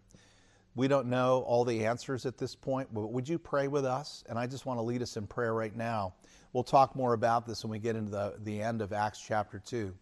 We 0.76 0.90
don't 0.90 1.08
know 1.08 1.44
all 1.48 1.64
the 1.64 1.86
answers 1.86 2.26
at 2.26 2.38
this 2.38 2.54
point, 2.54 2.94
but 2.94 3.08
would 3.08 3.28
you 3.28 3.40
pray 3.40 3.70
with 3.70 3.86
us? 3.86 4.24
And 4.28 4.38
I 4.38 4.46
just 4.46 4.66
want 4.66 4.78
to 4.78 4.84
lead 4.84 5.02
us 5.02 5.16
in 5.16 5.26
prayer 5.26 5.54
right 5.54 5.76
now. 5.76 6.14
We'll 6.52 6.64
talk 6.64 6.96
more 6.96 7.14
about 7.14 7.48
this 7.48 7.64
when 7.64 7.72
we 7.72 7.80
get 7.80 7.96
into 7.96 8.12
the, 8.12 8.36
the 8.44 8.62
end 8.62 8.82
of 8.82 8.92
Acts 8.92 9.20
chapter 9.20 9.60
2. 9.60 9.94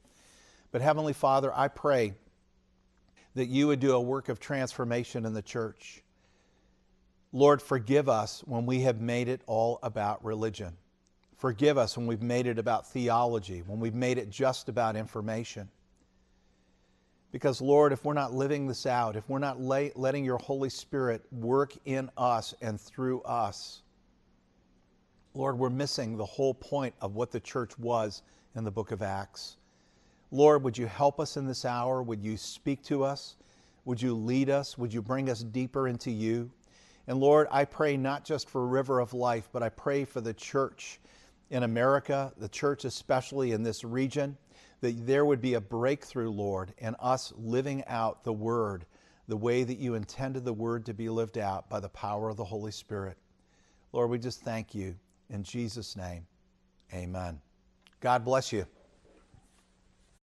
But 0.71 0.81
Heavenly 0.81 1.13
Father, 1.13 1.53
I 1.53 1.67
pray 1.67 2.13
that 3.35 3.47
you 3.47 3.67
would 3.67 3.79
do 3.79 3.93
a 3.93 4.01
work 4.01 4.29
of 4.29 4.39
transformation 4.39 5.25
in 5.25 5.33
the 5.33 5.41
church. 5.41 6.03
Lord, 7.31 7.61
forgive 7.61 8.09
us 8.09 8.43
when 8.45 8.65
we 8.65 8.81
have 8.81 8.99
made 9.01 9.27
it 9.27 9.41
all 9.45 9.79
about 9.83 10.23
religion. 10.23 10.77
Forgive 11.37 11.77
us 11.77 11.97
when 11.97 12.07
we've 12.07 12.21
made 12.21 12.47
it 12.47 12.57
about 12.57 12.87
theology, 12.87 13.63
when 13.65 13.79
we've 13.79 13.95
made 13.95 14.17
it 14.17 14.29
just 14.29 14.69
about 14.69 14.95
information. 14.95 15.69
Because, 17.33 17.61
Lord, 17.61 17.91
if 17.91 18.05
we're 18.05 18.13
not 18.13 18.31
living 18.31 18.67
this 18.67 18.85
out, 18.85 19.15
if 19.15 19.27
we're 19.27 19.39
not 19.39 19.59
letting 19.59 20.23
your 20.23 20.37
Holy 20.37 20.69
Spirit 20.69 21.23
work 21.31 21.73
in 21.83 22.11
us 22.15 22.53
and 22.61 22.79
through 22.79 23.23
us, 23.23 23.81
Lord, 25.33 25.57
we're 25.57 25.71
missing 25.71 26.15
the 26.15 26.25
whole 26.25 26.53
point 26.53 26.93
of 27.01 27.15
what 27.15 27.31
the 27.31 27.39
church 27.39 27.77
was 27.79 28.21
in 28.55 28.63
the 28.63 28.69
book 28.69 28.91
of 28.91 29.01
Acts. 29.01 29.57
Lord, 30.29 30.61
would 30.61 30.77
you 30.77 30.85
help 30.85 31.19
us 31.19 31.35
in 31.35 31.47
this 31.47 31.65
hour? 31.65 32.03
Would 32.03 32.23
you 32.23 32.37
speak 32.37 32.83
to 32.83 33.03
us? 33.03 33.35
Would 33.85 33.99
you 33.99 34.13
lead 34.13 34.51
us? 34.51 34.77
Would 34.77 34.93
you 34.93 35.01
bring 35.01 35.27
us 35.27 35.41
deeper 35.41 35.87
into 35.87 36.11
you? 36.11 36.51
And 37.07 37.19
Lord, 37.19 37.47
I 37.49 37.65
pray 37.65 37.97
not 37.97 38.23
just 38.23 38.47
for 38.47 38.61
a 38.61 38.67
River 38.67 38.99
of 38.99 39.15
Life, 39.15 39.49
but 39.51 39.63
I 39.63 39.69
pray 39.69 40.05
for 40.05 40.21
the 40.21 40.35
church 40.35 40.99
in 41.49 41.63
America, 41.63 42.31
the 42.37 42.47
church 42.47 42.85
especially 42.85 43.53
in 43.53 43.63
this 43.63 43.83
region 43.83 44.37
that 44.83 45.07
there 45.07 45.23
would 45.23 45.39
be 45.39 45.53
a 45.53 45.61
breakthrough, 45.61 46.29
Lord, 46.29 46.73
in 46.77 46.93
us 46.99 47.31
living 47.37 47.85
out 47.87 48.25
the 48.25 48.33
Word 48.33 48.85
the 49.29 49.37
way 49.37 49.63
that 49.63 49.77
you 49.77 49.95
intended 49.95 50.43
the 50.43 50.51
Word 50.51 50.85
to 50.85 50.93
be 50.93 51.07
lived 51.07 51.37
out 51.37 51.69
by 51.69 51.79
the 51.79 51.87
power 51.87 52.29
of 52.29 52.35
the 52.35 52.43
Holy 52.43 52.71
Spirit. 52.71 53.17
Lord, 53.93 54.09
we 54.09 54.19
just 54.19 54.41
thank 54.41 54.75
you. 54.75 54.95
In 55.29 55.41
Jesus' 55.43 55.95
name, 55.95 56.27
amen. 56.93 57.39
God 58.01 58.25
bless 58.25 58.51
you. 58.51 58.67